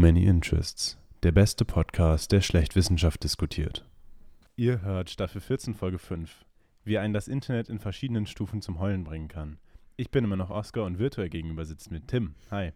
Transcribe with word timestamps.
Many 0.00 0.24
Interests, 0.24 0.96
der 1.22 1.30
beste 1.30 1.66
Podcast, 1.66 2.32
der 2.32 2.40
schlecht 2.40 2.74
Wissenschaft 2.74 3.22
diskutiert. 3.22 3.86
Ihr 4.56 4.80
hört 4.80 5.10
Staffel 5.10 5.42
14, 5.42 5.74
Folge 5.74 5.98
5, 5.98 6.46
wie 6.84 6.96
einen 6.96 7.12
das 7.12 7.28
Internet 7.28 7.68
in 7.68 7.78
verschiedenen 7.78 8.24
Stufen 8.24 8.62
zum 8.62 8.80
Heulen 8.80 9.04
bringen 9.04 9.28
kann. 9.28 9.58
Ich 9.98 10.10
bin 10.10 10.24
immer 10.24 10.36
noch 10.36 10.48
Oscar 10.48 10.84
und 10.86 10.98
virtuell 10.98 11.28
gegenüber 11.28 11.66
sitzt 11.66 11.90
mit 11.90 12.08
Tim. 12.08 12.34
Hi. 12.50 12.72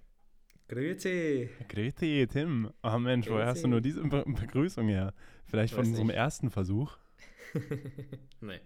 Grüezi. 0.68 1.48
Grüezi, 1.70 2.28
Tim. 2.30 2.70
Oh 2.82 2.98
Mensch, 2.98 3.30
woher 3.30 3.46
hast 3.46 3.64
du 3.64 3.68
nur 3.68 3.80
diese 3.80 4.02
Be 4.02 4.22
Begrüßung 4.26 4.88
her? 4.88 5.14
Vielleicht 5.46 5.72
von 5.72 5.86
unserem 5.86 6.08
nicht. 6.08 6.16
ersten 6.16 6.50
Versuch? 6.50 6.98
nee. 8.42 8.60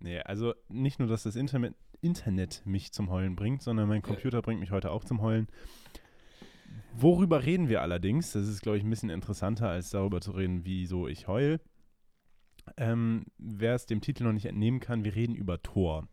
Nee, 0.00 0.20
also 0.20 0.54
nicht 0.70 1.00
nur, 1.00 1.08
dass 1.08 1.24
das 1.24 1.36
Internet, 1.36 1.74
Internet 2.00 2.62
mich 2.64 2.92
zum 2.92 3.10
Heulen 3.10 3.36
bringt, 3.36 3.60
sondern 3.60 3.90
mein 3.90 4.00
Computer 4.00 4.40
bringt 4.40 4.60
mich 4.60 4.70
heute 4.70 4.90
auch 4.90 5.04
zum 5.04 5.20
Heulen. 5.20 5.48
Worüber 6.94 7.44
reden 7.44 7.68
wir 7.68 7.82
allerdings? 7.82 8.32
Das 8.32 8.46
ist, 8.48 8.62
glaube 8.62 8.78
ich, 8.78 8.84
ein 8.84 8.90
bisschen 8.90 9.10
interessanter, 9.10 9.68
als 9.68 9.90
darüber 9.90 10.20
zu 10.20 10.32
reden, 10.32 10.64
wieso 10.64 11.08
ich 11.08 11.28
heul. 11.28 11.60
Ähm, 12.76 13.24
Wer 13.38 13.74
es 13.74 13.86
dem 13.86 14.00
Titel 14.00 14.24
noch 14.24 14.32
nicht 14.32 14.46
entnehmen 14.46 14.80
kann, 14.80 15.04
wir 15.04 15.14
reden 15.14 15.34
über 15.34 15.62
Tor 15.62 16.08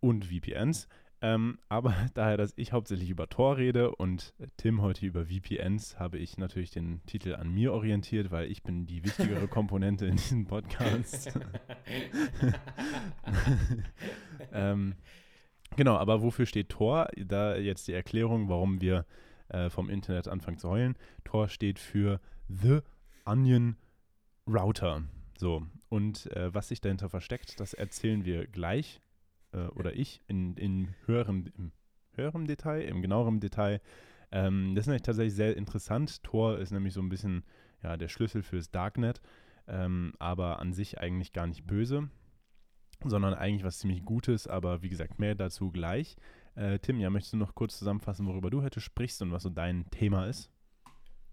und 0.00 0.26
VPNs. 0.26 0.88
Ähm, 1.22 1.58
aber 1.68 1.94
daher, 2.14 2.36
dass 2.36 2.52
ich 2.56 2.72
hauptsächlich 2.72 3.08
über 3.08 3.28
Tor 3.28 3.56
rede 3.56 3.94
und 3.94 4.34
Tim 4.56 4.82
heute 4.82 5.06
über 5.06 5.26
VPNs, 5.26 5.98
habe 5.98 6.18
ich 6.18 6.36
natürlich 6.36 6.70
den 6.70 7.00
Titel 7.06 7.34
an 7.34 7.50
mir 7.50 7.72
orientiert, 7.72 8.30
weil 8.30 8.50
ich 8.50 8.62
bin 8.62 8.86
die 8.86 9.04
wichtigere 9.04 9.46
Komponente 9.48 10.06
in 10.06 10.16
diesem 10.16 10.46
Podcast. 10.46 11.32
ähm, 14.52 14.94
genau, 15.76 15.96
aber 15.96 16.22
wofür 16.22 16.44
steht 16.44 16.70
Tor? 16.70 17.08
Da 17.16 17.56
jetzt 17.56 17.86
die 17.86 17.92
Erklärung, 17.92 18.48
warum 18.48 18.80
wir 18.80 19.06
äh, 19.52 19.70
vom 19.70 19.88
Internet 19.88 20.28
anfangen 20.28 20.58
zu 20.58 20.68
heulen. 20.68 20.96
Tor 21.24 21.48
steht 21.48 21.78
für 21.78 22.20
The 22.48 22.80
Onion 23.24 23.76
Router. 24.46 25.04
So, 25.36 25.66
und 25.88 26.30
äh, 26.32 26.54
was 26.54 26.68
sich 26.68 26.80
dahinter 26.80 27.08
versteckt, 27.08 27.60
das 27.60 27.74
erzählen 27.74 28.24
wir 28.24 28.46
gleich, 28.46 29.00
äh, 29.52 29.66
oder 29.68 29.94
ich, 29.94 30.22
in, 30.26 30.56
in 30.56 30.94
höherem, 31.06 31.46
im 31.56 31.72
höherem 32.12 32.46
Detail, 32.46 32.82
im 32.82 33.02
genaueren 33.02 33.40
Detail. 33.40 33.80
Ähm, 34.30 34.74
das 34.74 34.84
ist 34.84 34.86
nämlich 34.88 35.02
tatsächlich 35.02 35.34
sehr 35.34 35.56
interessant. 35.56 36.22
Tor 36.22 36.58
ist 36.58 36.70
nämlich 36.70 36.94
so 36.94 37.00
ein 37.00 37.08
bisschen 37.08 37.44
ja, 37.82 37.96
der 37.96 38.08
Schlüssel 38.08 38.42
fürs 38.42 38.70
Darknet, 38.70 39.20
ähm, 39.66 40.14
aber 40.18 40.60
an 40.60 40.72
sich 40.72 40.98
eigentlich 40.98 41.32
gar 41.32 41.46
nicht 41.46 41.66
böse, 41.66 42.08
sondern 43.04 43.34
eigentlich 43.34 43.64
was 43.64 43.78
ziemlich 43.78 44.04
Gutes, 44.04 44.46
aber 44.46 44.82
wie 44.82 44.88
gesagt, 44.88 45.18
mehr 45.18 45.34
dazu 45.34 45.70
gleich. 45.70 46.16
Äh, 46.54 46.78
Tim, 46.80 47.00
ja, 47.00 47.10
möchtest 47.10 47.32
du 47.32 47.38
noch 47.38 47.54
kurz 47.54 47.78
zusammenfassen, 47.78 48.26
worüber 48.26 48.50
du 48.50 48.62
heute 48.62 48.80
sprichst 48.80 49.22
und 49.22 49.32
was 49.32 49.42
so 49.42 49.50
dein 49.50 49.90
Thema 49.90 50.26
ist? 50.26 50.50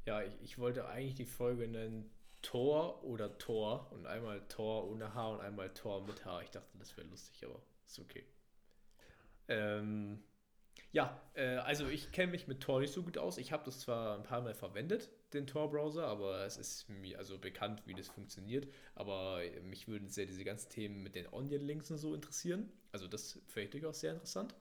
Ja, 0.05 0.21
ich, 0.21 0.33
ich 0.41 0.57
wollte 0.57 0.87
eigentlich 0.87 1.15
die 1.15 1.25
Folge 1.25 1.67
nennen 1.67 2.09
Tor 2.41 3.03
oder 3.03 3.37
Tor 3.37 3.91
und 3.91 4.05
einmal 4.05 4.41
Tor 4.47 4.89
ohne 4.89 5.13
H 5.13 5.29
und 5.29 5.41
einmal 5.41 5.73
Tor 5.73 6.05
mit 6.05 6.25
H. 6.25 6.41
Ich 6.41 6.51
dachte, 6.51 6.77
das 6.77 6.95
wäre 6.95 7.07
lustig, 7.07 7.45
aber 7.45 7.61
ist 7.85 7.99
okay. 7.99 8.23
Ähm, 9.49 10.23
ja, 10.91 11.21
äh, 11.33 11.57
also 11.57 11.87
ich 11.87 12.11
kenne 12.11 12.31
mich 12.31 12.47
mit 12.47 12.61
Tor 12.61 12.79
nicht 12.79 12.93
so 12.93 13.03
gut 13.03 13.17
aus. 13.17 13.37
Ich 13.37 13.51
habe 13.51 13.65
das 13.65 13.81
zwar 13.81 14.15
ein 14.15 14.23
paar 14.23 14.41
Mal 14.41 14.53
verwendet, 14.53 15.09
den 15.33 15.45
Tor-Browser, 15.45 16.07
aber 16.07 16.45
es 16.45 16.57
ist 16.57 16.89
mir 16.89 17.17
also 17.17 17.37
bekannt, 17.37 17.83
wie 17.85 17.93
das 17.93 18.07
funktioniert. 18.07 18.67
Aber 18.95 19.41
mich 19.63 19.87
würden 19.87 20.07
sehr 20.07 20.25
diese 20.25 20.43
ganzen 20.43 20.69
Themen 20.69 21.03
mit 21.03 21.15
den 21.15 21.27
Onion-Links 21.27 21.91
und 21.91 21.97
so 21.97 22.15
interessieren. 22.15 22.71
Also 22.91 23.07
das 23.07 23.33
finde 23.47 23.65
ich 23.65 23.69
durchaus 23.71 23.99
sehr 23.99 24.13
interessant. 24.13 24.55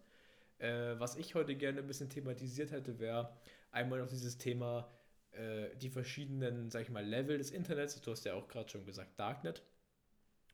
Äh, 0.58 0.98
was 0.98 1.16
ich 1.16 1.34
heute 1.34 1.54
gerne 1.56 1.80
ein 1.80 1.86
bisschen 1.86 2.10
thematisiert 2.10 2.72
hätte, 2.72 2.98
wäre 2.98 3.36
einmal 3.70 4.00
noch 4.00 4.08
dieses 4.08 4.38
Thema 4.38 4.90
äh, 5.32 5.76
die 5.76 5.90
verschiedenen, 5.90 6.70
sag 6.70 6.82
ich 6.82 6.90
mal, 6.90 7.04
Level 7.04 7.38
des 7.38 7.50
Internets. 7.50 8.00
Du 8.00 8.10
hast 8.10 8.24
ja 8.24 8.34
auch 8.34 8.48
gerade 8.48 8.68
schon 8.68 8.84
gesagt, 8.84 9.18
Darknet. 9.18 9.62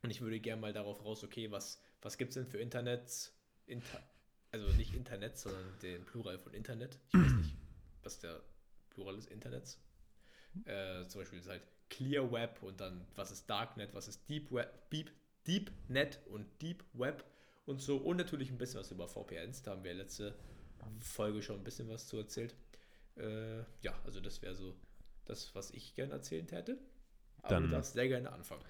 Und 0.02 0.10
ich 0.10 0.20
würde 0.20 0.38
gerne 0.40 0.60
mal 0.60 0.72
darauf 0.72 1.04
raus, 1.04 1.24
okay, 1.24 1.50
was, 1.50 1.80
was 2.02 2.18
gibt 2.18 2.30
es 2.30 2.34
denn 2.34 2.46
für 2.46 2.58
Internets? 2.58 3.32
Inter 3.66 4.02
also 4.54 4.68
nicht 4.76 4.94
Internet, 4.94 5.36
sondern 5.36 5.66
den 5.82 6.04
Plural 6.04 6.38
von 6.38 6.54
Internet. 6.54 7.00
Ich 7.08 7.14
weiß 7.14 7.32
nicht, 7.32 7.56
was 8.04 8.20
der 8.20 8.40
Plural 8.90 9.16
des 9.16 9.26
Internets. 9.26 9.80
Äh, 10.64 11.08
zum 11.08 11.22
Beispiel 11.22 11.40
ist 11.40 11.48
halt 11.48 11.62
Clear 11.90 12.30
Web 12.30 12.62
und 12.62 12.80
dann 12.80 13.04
was 13.16 13.32
ist 13.32 13.50
Darknet, 13.50 13.92
was 13.94 14.06
ist 14.06 14.28
Deep 14.30 14.52
Web, 14.52 14.90
Deep, 14.90 15.10
Deep 15.46 15.72
Net 15.88 16.20
und 16.26 16.46
Deep 16.62 16.84
Web 16.92 17.24
und 17.66 17.80
so. 17.80 17.96
Und 17.96 18.16
natürlich 18.16 18.50
ein 18.50 18.58
bisschen 18.58 18.80
was 18.80 18.90
über 18.90 19.08
VPNs. 19.08 19.62
Da 19.62 19.72
haben 19.72 19.84
wir 19.84 19.94
letzte 19.94 20.34
Folge 21.00 21.42
schon 21.42 21.56
ein 21.56 21.64
bisschen 21.64 21.88
was 21.88 22.06
zu 22.06 22.18
erzählt. 22.18 22.54
Äh, 23.16 23.58
ja, 23.80 23.94
also 24.04 24.20
das 24.20 24.42
wäre 24.42 24.54
so 24.54 24.74
das, 25.24 25.54
was 25.54 25.70
ich 25.70 25.94
gerne 25.94 26.12
erzählen 26.12 26.46
hätte. 26.48 26.78
Aber 27.42 27.48
Dann- 27.54 27.62
du 27.64 27.68
darfst 27.70 27.92
sehr 27.94 28.08
gerne 28.08 28.32
anfangen. 28.32 28.62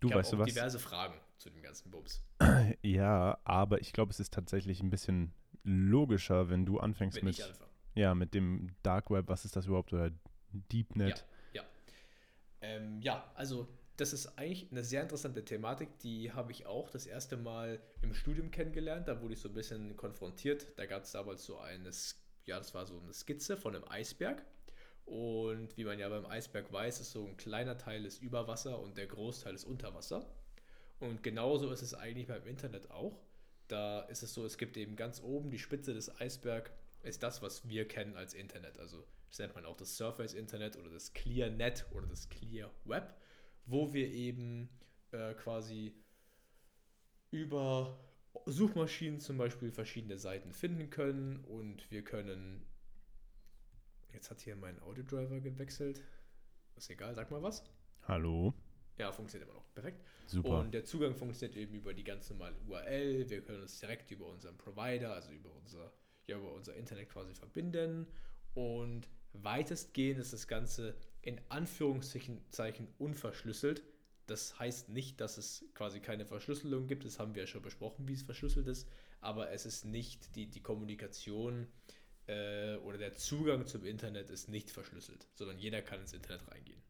Du 0.00 0.08
ich 0.08 0.14
weißt 0.14 0.32
du 0.32 0.36
auch 0.36 0.40
was? 0.40 0.48
diverse 0.48 0.78
Fragen 0.78 1.14
zu 1.36 1.50
dem 1.50 1.62
ganzen 1.62 1.90
Bums. 1.90 2.22
Ja, 2.82 3.38
aber 3.44 3.80
ich 3.80 3.92
glaube, 3.92 4.10
es 4.12 4.20
ist 4.20 4.32
tatsächlich 4.32 4.80
ein 4.82 4.90
bisschen 4.90 5.32
logischer, 5.64 6.48
wenn 6.48 6.64
du 6.64 6.78
anfängst 6.78 7.18
Wenn 7.18 7.24
mit, 7.24 7.54
ja, 7.94 8.14
mit 8.14 8.32
dem 8.34 8.68
Dark 8.82 9.10
Web, 9.10 9.28
was 9.28 9.44
ist 9.44 9.56
das 9.56 9.66
überhaupt, 9.66 9.92
oder 9.92 10.10
DeepNet? 10.52 11.26
Ja, 11.52 11.62
ja. 11.62 11.68
Ähm, 12.62 13.00
ja, 13.02 13.30
also 13.34 13.68
das 14.00 14.14
ist 14.14 14.38
eigentlich 14.38 14.70
eine 14.70 14.82
sehr 14.82 15.02
interessante 15.02 15.44
Thematik. 15.44 15.98
Die 15.98 16.32
habe 16.32 16.52
ich 16.52 16.64
auch 16.64 16.88
das 16.88 17.06
erste 17.06 17.36
Mal 17.36 17.80
im 18.00 18.14
Studium 18.14 18.50
kennengelernt. 18.50 19.06
Da 19.08 19.20
wurde 19.20 19.34
ich 19.34 19.40
so 19.40 19.48
ein 19.48 19.54
bisschen 19.54 19.94
konfrontiert. 19.96 20.66
Da 20.76 20.86
gab 20.86 21.02
es 21.02 21.12
damals 21.12 21.44
so 21.44 21.58
eine, 21.58 21.90
ja, 22.46 22.56
das 22.56 22.74
war 22.74 22.86
so 22.86 22.98
eine 22.98 23.12
Skizze 23.12 23.58
von 23.58 23.74
einem 23.74 23.84
Eisberg. 23.88 24.42
Und 25.04 25.76
wie 25.76 25.84
man 25.84 25.98
ja 25.98 26.08
beim 26.08 26.24
Eisberg 26.24 26.72
weiß, 26.72 27.00
ist 27.00 27.12
so 27.12 27.26
ein 27.26 27.36
kleiner 27.36 27.76
Teil 27.76 28.06
ist 28.06 28.22
über 28.22 28.48
Wasser 28.48 28.80
und 28.80 28.96
der 28.96 29.06
Großteil 29.06 29.54
ist 29.54 29.64
unter 29.64 29.94
Wasser. 29.94 30.24
Und 30.98 31.22
genauso 31.22 31.70
ist 31.70 31.82
es 31.82 31.92
eigentlich 31.92 32.28
beim 32.28 32.46
Internet 32.46 32.90
auch. 32.90 33.20
Da 33.68 34.00
ist 34.02 34.22
es 34.22 34.32
so, 34.32 34.46
es 34.46 34.56
gibt 34.56 34.76
eben 34.78 34.96
ganz 34.96 35.20
oben 35.22 35.50
die 35.50 35.58
Spitze 35.58 35.92
des 35.92 36.20
Eisbergs, 36.20 36.70
ist 37.02 37.22
das, 37.22 37.42
was 37.42 37.68
wir 37.68 37.86
kennen 37.86 38.16
als 38.16 38.34
Internet. 38.34 38.78
Also 38.78 39.04
das 39.28 39.38
nennt 39.38 39.54
man 39.54 39.64
auch 39.64 39.76
das 39.76 39.96
Surface 39.96 40.34
Internet 40.34 40.76
oder 40.76 40.90
das 40.90 41.12
Clear 41.12 41.50
Net 41.50 41.86
oder 41.92 42.06
das 42.06 42.28
Clear 42.28 42.70
Web, 42.84 43.14
wo 43.70 43.92
wir 43.92 44.10
eben 44.10 44.68
äh, 45.12 45.34
quasi 45.34 45.94
über 47.30 47.98
Suchmaschinen 48.46 49.20
zum 49.20 49.38
Beispiel 49.38 49.70
verschiedene 49.70 50.18
Seiten 50.18 50.52
finden 50.52 50.90
können 50.90 51.44
und 51.44 51.90
wir 51.90 52.02
können. 52.02 52.66
Jetzt 54.12 54.30
hat 54.30 54.40
hier 54.40 54.56
mein 54.56 54.80
Audiodriver 54.82 55.40
gewechselt. 55.40 56.02
Ist 56.76 56.90
egal, 56.90 57.14
sag 57.14 57.30
mal 57.30 57.42
was. 57.42 57.64
Hallo, 58.08 58.54
Ja, 58.98 59.12
funktioniert 59.12 59.48
immer 59.48 59.58
noch. 59.60 59.72
Perfekt. 59.72 60.04
super. 60.26 60.58
Und 60.60 60.72
der 60.72 60.84
Zugang 60.84 61.14
funktioniert 61.14 61.56
eben 61.56 61.74
über 61.74 61.94
die 61.94 62.02
ganz 62.02 62.28
normale 62.30 62.56
URL. 62.66 63.28
Wir 63.30 63.42
können 63.42 63.62
uns 63.62 63.78
direkt 63.78 64.10
über 64.10 64.26
unseren 64.26 64.56
Provider, 64.56 65.12
also 65.14 65.30
über 65.32 65.50
unser, 65.54 65.92
ja, 66.26 66.38
über 66.38 66.52
unser 66.52 66.74
Internet 66.74 67.08
quasi 67.08 67.34
verbinden. 67.34 68.06
Und 68.54 69.08
weitestgehend 69.32 70.20
ist 70.20 70.32
das 70.32 70.48
Ganze 70.48 70.96
in 71.22 71.40
Anführungszeichen 71.48 72.40
Zeichen 72.50 72.88
unverschlüsselt. 72.98 73.82
Das 74.26 74.58
heißt 74.58 74.88
nicht, 74.88 75.20
dass 75.20 75.38
es 75.38 75.64
quasi 75.74 76.00
keine 76.00 76.24
Verschlüsselung 76.24 76.86
gibt. 76.86 77.04
Das 77.04 77.18
haben 77.18 77.34
wir 77.34 77.42
ja 77.42 77.46
schon 77.46 77.62
besprochen, 77.62 78.06
wie 78.08 78.12
es 78.14 78.22
verschlüsselt 78.22 78.66
ist. 78.66 78.88
Aber 79.20 79.50
es 79.50 79.66
ist 79.66 79.84
nicht 79.84 80.36
die, 80.36 80.46
die 80.46 80.62
Kommunikation 80.62 81.66
äh, 82.26 82.76
oder 82.76 82.96
der 82.96 83.14
Zugang 83.14 83.66
zum 83.66 83.84
Internet 83.84 84.30
ist 84.30 84.48
nicht 84.48 84.70
verschlüsselt, 84.70 85.26
sondern 85.34 85.58
jeder 85.58 85.82
kann 85.82 86.00
ins 86.00 86.12
Internet 86.12 86.48
reingehen. 86.48 86.80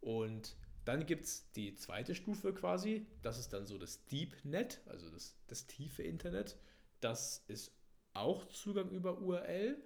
Und 0.00 0.56
dann 0.84 1.06
gibt 1.06 1.24
es 1.24 1.50
die 1.52 1.74
zweite 1.76 2.14
Stufe 2.14 2.52
quasi, 2.52 3.06
das 3.22 3.38
ist 3.38 3.52
dann 3.52 3.66
so 3.66 3.78
das 3.78 4.04
Deep 4.06 4.34
Net, 4.44 4.80
also 4.86 5.08
das, 5.10 5.36
das 5.46 5.66
tiefe 5.66 6.02
Internet. 6.02 6.56
Das 7.00 7.44
ist 7.46 7.72
auch 8.14 8.48
Zugang 8.48 8.90
über 8.90 9.20
URL, 9.20 9.76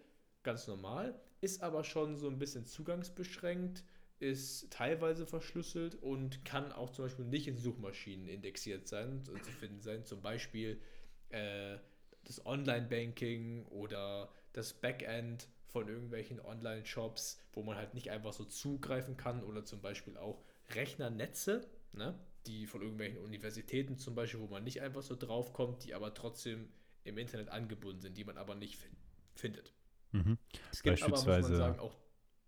ganz 0.43 0.67
normal, 0.69 1.21
ist 1.41 1.63
aber 1.63 1.85
schon 1.85 2.19
so 2.19 2.29
ein 2.29 2.39
bisschen 2.39 2.67
zugangsbeschränkt, 2.67 3.85
ist 4.19 4.71
teilweise 4.71 5.27
verschlüsselt 5.27 5.95
und 5.97 6.45
kann 6.45 6.73
auch 6.73 6.91
zum 6.91 7.05
Beispiel 7.05 7.27
nicht 7.27 7.49
in 7.49 7.59
Suchmaschinen 7.59 8.29
indexiert 8.29 8.89
sein 8.89 9.23
und 9.31 9.45
zu 9.45 9.53
finden 9.53 9.81
sein. 9.81 10.05
Zum 10.05 10.23
Beispiel 10.23 10.81
äh, 11.29 11.77
das 12.25 12.45
Online-Banking 12.45 13.67
oder 13.67 14.31
das 14.53 14.73
Backend 14.73 15.49
von 15.67 15.89
irgendwelchen 15.89 16.41
Online-Shops, 16.41 17.39
wo 17.53 17.63
man 17.63 17.77
halt 17.77 17.93
nicht 17.95 18.11
einfach 18.11 18.33
so 18.33 18.45
zugreifen 18.45 19.17
kann 19.17 19.45
oder 19.45 19.65
zum 19.65 19.83
Beispiel 19.83 20.17
auch 20.17 20.43
Rechnernetze, 20.75 21.69
ne, 21.93 22.19
die 22.47 22.67
von 22.67 22.81
irgendwelchen 22.81 23.19
Universitäten 23.19 23.99
zum 23.99 24.15
Beispiel, 24.15 24.41
wo 24.41 24.47
man 24.47 24.65
nicht 24.65 24.81
einfach 24.81 25.03
so 25.03 25.17
draufkommt, 25.17 25.85
die 25.85 25.95
aber 25.95 26.15
trotzdem 26.15 26.69
im 27.05 27.19
Internet 27.19 27.51
angebunden 27.51 28.01
sind, 28.01 28.17
die 28.17 28.25
man 28.25 28.39
aber 28.39 28.55
nicht 28.55 28.77
fin 28.77 28.91
findet. 29.35 29.75
Mhm. 30.13 30.39
Es 30.73 30.83
gibt 30.83 31.03
aber, 31.03 31.11
Beispielsweise- 31.13 31.51
man 31.53 31.59
sagen, 31.59 31.81
auch, 31.81 31.97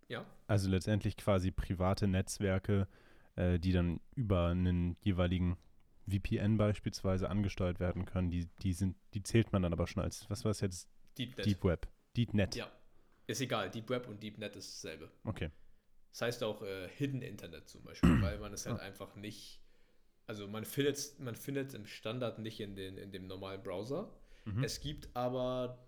ja, 0.08 0.24
Also 0.46 0.68
letztendlich 0.70 1.16
quasi 1.16 1.50
private 1.50 2.06
Netzwerke, 2.08 2.88
äh, 3.36 3.58
die 3.58 3.72
dann 3.72 4.00
über 4.14 4.46
einen 4.48 4.96
jeweiligen 5.02 5.58
VPN 6.08 6.56
beispielsweise 6.56 7.28
angesteuert 7.28 7.80
werden 7.80 8.06
können. 8.06 8.30
Die, 8.30 8.48
die, 8.62 8.72
sind, 8.72 8.96
die 9.12 9.22
zählt 9.22 9.52
man 9.52 9.62
dann 9.62 9.72
aber 9.74 9.86
schon 9.86 10.02
als, 10.02 10.28
was 10.30 10.44
war 10.44 10.50
es 10.50 10.60
jetzt? 10.60 10.88
Deep 11.18 11.36
Net. 11.36 11.46
Deep 11.46 11.64
Web. 11.64 11.88
DeepNet. 12.16 12.54
Ja. 12.56 12.70
Ist 13.26 13.40
egal, 13.42 13.70
Deep 13.70 13.90
Web 13.90 14.08
und 14.08 14.22
Deep 14.22 14.38
Net 14.38 14.56
ist 14.56 14.72
dasselbe. 14.82 15.10
Okay. 15.24 15.50
Das 16.12 16.22
heißt 16.22 16.42
auch 16.42 16.62
äh, 16.62 16.88
Hidden 16.88 17.20
Internet 17.20 17.68
zum 17.68 17.84
Beispiel, 17.84 18.10
weil 18.22 18.38
man 18.38 18.54
es 18.54 18.64
halt 18.66 18.80
einfach 18.80 19.14
nicht, 19.16 19.60
also 20.26 20.48
man 20.48 20.64
findet 20.64 21.18
man 21.20 21.34
findet 21.34 21.74
im 21.74 21.84
Standard 21.86 22.38
nicht 22.38 22.60
in, 22.60 22.74
den, 22.74 22.96
in 22.96 23.12
dem 23.12 23.26
normalen 23.26 23.62
Browser. 23.62 24.10
Mhm. 24.46 24.64
Es 24.64 24.80
gibt 24.80 25.14
aber, 25.14 25.86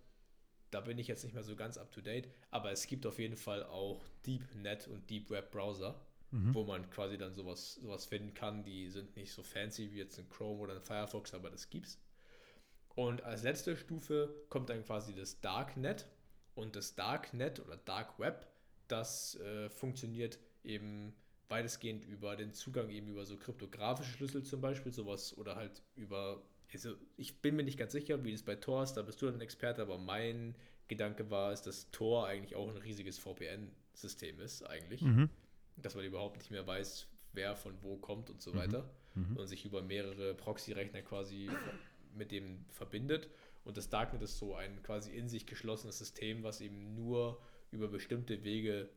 da 0.70 0.80
bin 0.80 0.98
ich 0.98 1.08
jetzt 1.08 1.24
nicht 1.24 1.34
mehr 1.34 1.42
so 1.42 1.56
ganz 1.56 1.78
up 1.78 1.90
to 1.92 2.00
date, 2.00 2.28
aber 2.50 2.70
es 2.72 2.86
gibt 2.86 3.06
auf 3.06 3.18
jeden 3.18 3.36
Fall 3.36 3.64
auch 3.64 4.04
Deep 4.26 4.54
Net 4.54 4.88
und 4.88 5.08
Deep 5.10 5.30
Web 5.30 5.50
Browser, 5.50 6.00
Mhm. 6.32 6.54
wo 6.54 6.62
man 6.62 6.88
quasi 6.90 7.18
dann 7.18 7.34
sowas, 7.34 7.74
sowas 7.74 8.06
finden 8.06 8.34
kann. 8.34 8.62
Die 8.62 8.88
sind 8.88 9.16
nicht 9.16 9.32
so 9.32 9.42
fancy 9.42 9.90
wie 9.92 9.98
jetzt 9.98 10.16
ein 10.18 10.28
Chrome 10.28 10.60
oder 10.60 10.74
ein 10.76 10.80
Firefox, 10.80 11.34
aber 11.34 11.50
das 11.50 11.70
gibt's. 11.70 11.98
Und 12.94 13.22
als 13.24 13.42
letzte 13.42 13.76
Stufe 13.76 14.32
kommt 14.48 14.68
dann 14.70 14.84
quasi 14.84 15.12
das 15.14 15.40
Darknet. 15.40 16.06
Und 16.54 16.76
das 16.76 16.94
Darknet 16.94 17.58
oder 17.60 17.76
Dark 17.76 18.18
Web, 18.20 18.46
das 18.86 19.36
äh, 19.40 19.70
funktioniert 19.70 20.38
eben 20.62 21.14
weitestgehend 21.48 22.04
über 22.04 22.36
den 22.36 22.52
Zugang 22.52 22.90
eben 22.90 23.08
über 23.08 23.24
so 23.24 23.36
kryptografische 23.36 24.12
Schlüssel 24.12 24.44
zum 24.44 24.60
Beispiel, 24.60 24.92
sowas 24.92 25.36
oder 25.36 25.56
halt 25.56 25.82
über, 25.96 26.42
also 26.72 26.94
ich 27.16 27.40
bin 27.40 27.56
mir 27.56 27.62
nicht 27.62 27.78
ganz 27.78 27.92
sicher, 27.92 28.22
wie 28.24 28.32
das 28.32 28.42
bei 28.42 28.56
Tor 28.56 28.82
ist, 28.82 28.94
da 28.94 29.02
bist 29.02 29.20
du 29.22 29.28
ein 29.28 29.40
Experte, 29.40 29.82
aber 29.82 29.98
mein 29.98 30.54
Gedanke 30.88 31.30
war, 31.30 31.52
ist, 31.52 31.62
dass 31.62 31.90
Tor 31.90 32.26
eigentlich 32.26 32.54
auch 32.56 32.68
ein 32.68 32.76
riesiges 32.76 33.18
VPN-System 33.18 34.40
ist, 34.40 34.62
eigentlich. 34.62 35.02
Mhm. 35.02 35.30
Dass 35.76 35.94
man 35.94 36.04
überhaupt 36.04 36.38
nicht 36.38 36.50
mehr 36.50 36.66
weiß, 36.66 37.06
wer 37.32 37.56
von 37.56 37.74
wo 37.82 37.96
kommt 37.96 38.30
und 38.30 38.42
so 38.42 38.52
Mhm. 38.52 38.56
weiter 38.56 38.90
Mhm. 39.14 39.36
und 39.36 39.46
sich 39.46 39.64
über 39.64 39.82
mehrere 39.82 40.34
Proxy-Rechner 40.34 41.02
quasi 41.02 41.48
mit 42.14 42.32
dem 42.32 42.64
verbindet. 42.70 43.28
Und 43.64 43.76
das 43.76 43.88
Darknet 43.88 44.22
ist 44.22 44.38
so 44.38 44.54
ein 44.54 44.82
quasi 44.82 45.16
in 45.16 45.28
sich 45.28 45.46
geschlossenes 45.46 45.98
System, 45.98 46.42
was 46.42 46.60
eben 46.60 46.94
nur 46.94 47.40
über 47.70 47.88
bestimmte 47.88 48.42
Wege 48.42 48.88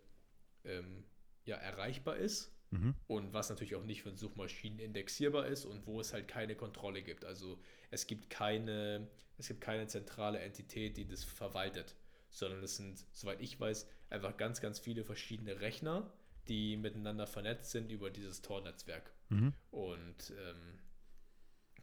ähm, 0.66 1.04
ja, 1.46 1.58
erreichbar 1.58 2.18
ist 2.18 2.52
Mhm. 2.74 2.96
und 3.08 3.34
was 3.34 3.50
natürlich 3.50 3.75
auch 3.75 3.84
nicht 3.84 4.02
von 4.02 4.16
Suchmaschinen 4.16 4.80
indexierbar 4.80 5.46
ist 5.46 5.66
und 5.66 5.86
wo 5.86 6.00
es 6.00 6.12
halt 6.12 6.28
keine 6.28 6.56
Kontrolle 6.56 7.04
gibt. 7.04 7.24
Also 7.24 7.60
es 7.92 8.08
gibt 8.08 8.30
keine, 8.30 9.08
es 9.38 9.48
gibt 9.48 9.62
keine 9.62 9.88
zentrale 9.88 10.40
Entität, 10.40 10.98
die 10.98 11.06
das 11.06 11.24
verwaltet, 11.24 11.96
sondern 12.30 12.64
es 12.64 12.78
sind, 12.78 13.06
soweit 13.12 13.42
ich 13.42 13.60
weiß, 13.60 13.88
einfach 14.10 14.38
ganz, 14.38 14.60
ganz 14.60 14.80
viele 14.80 15.04
verschiedene 15.04 15.60
Rechner, 15.60 16.12
die 16.48 16.75
miteinander 16.75 17.28
vernetzt 17.28 17.72
sind 17.72 17.92
über 17.92 18.10
dieses 18.10 18.42
Tor-Netzwerk. 18.42 19.14
Mhm. 19.30 19.54
Und 19.70 20.31
ähm, 20.31 20.80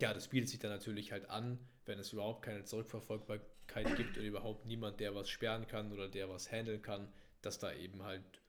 ja, 0.00 0.12
das 0.12 0.28
bietet 0.28 0.48
sich 0.48 0.58
dann 0.58 0.70
natürlich 0.70 1.12
halt 1.12 1.30
an, 1.30 1.58
wenn 1.86 1.98
es 1.98 2.12
überhaupt 2.12 2.42
keine 2.42 2.64
Zurückverfolgbarkeit 2.64 3.96
gibt 3.96 4.16
oder 4.16 4.26
überhaupt 4.26 4.66
niemand, 4.66 4.98
der 4.98 5.14
was 5.14 5.28
sperren 5.28 5.66
kann 5.66 5.92
oder 5.92 6.08
der 6.08 6.28
was 6.28 6.50
handeln 6.50 6.82
kann, 6.82 7.12
dass 7.42 7.58
da 7.58 7.72
eben 7.72 8.02
halt 8.02 8.39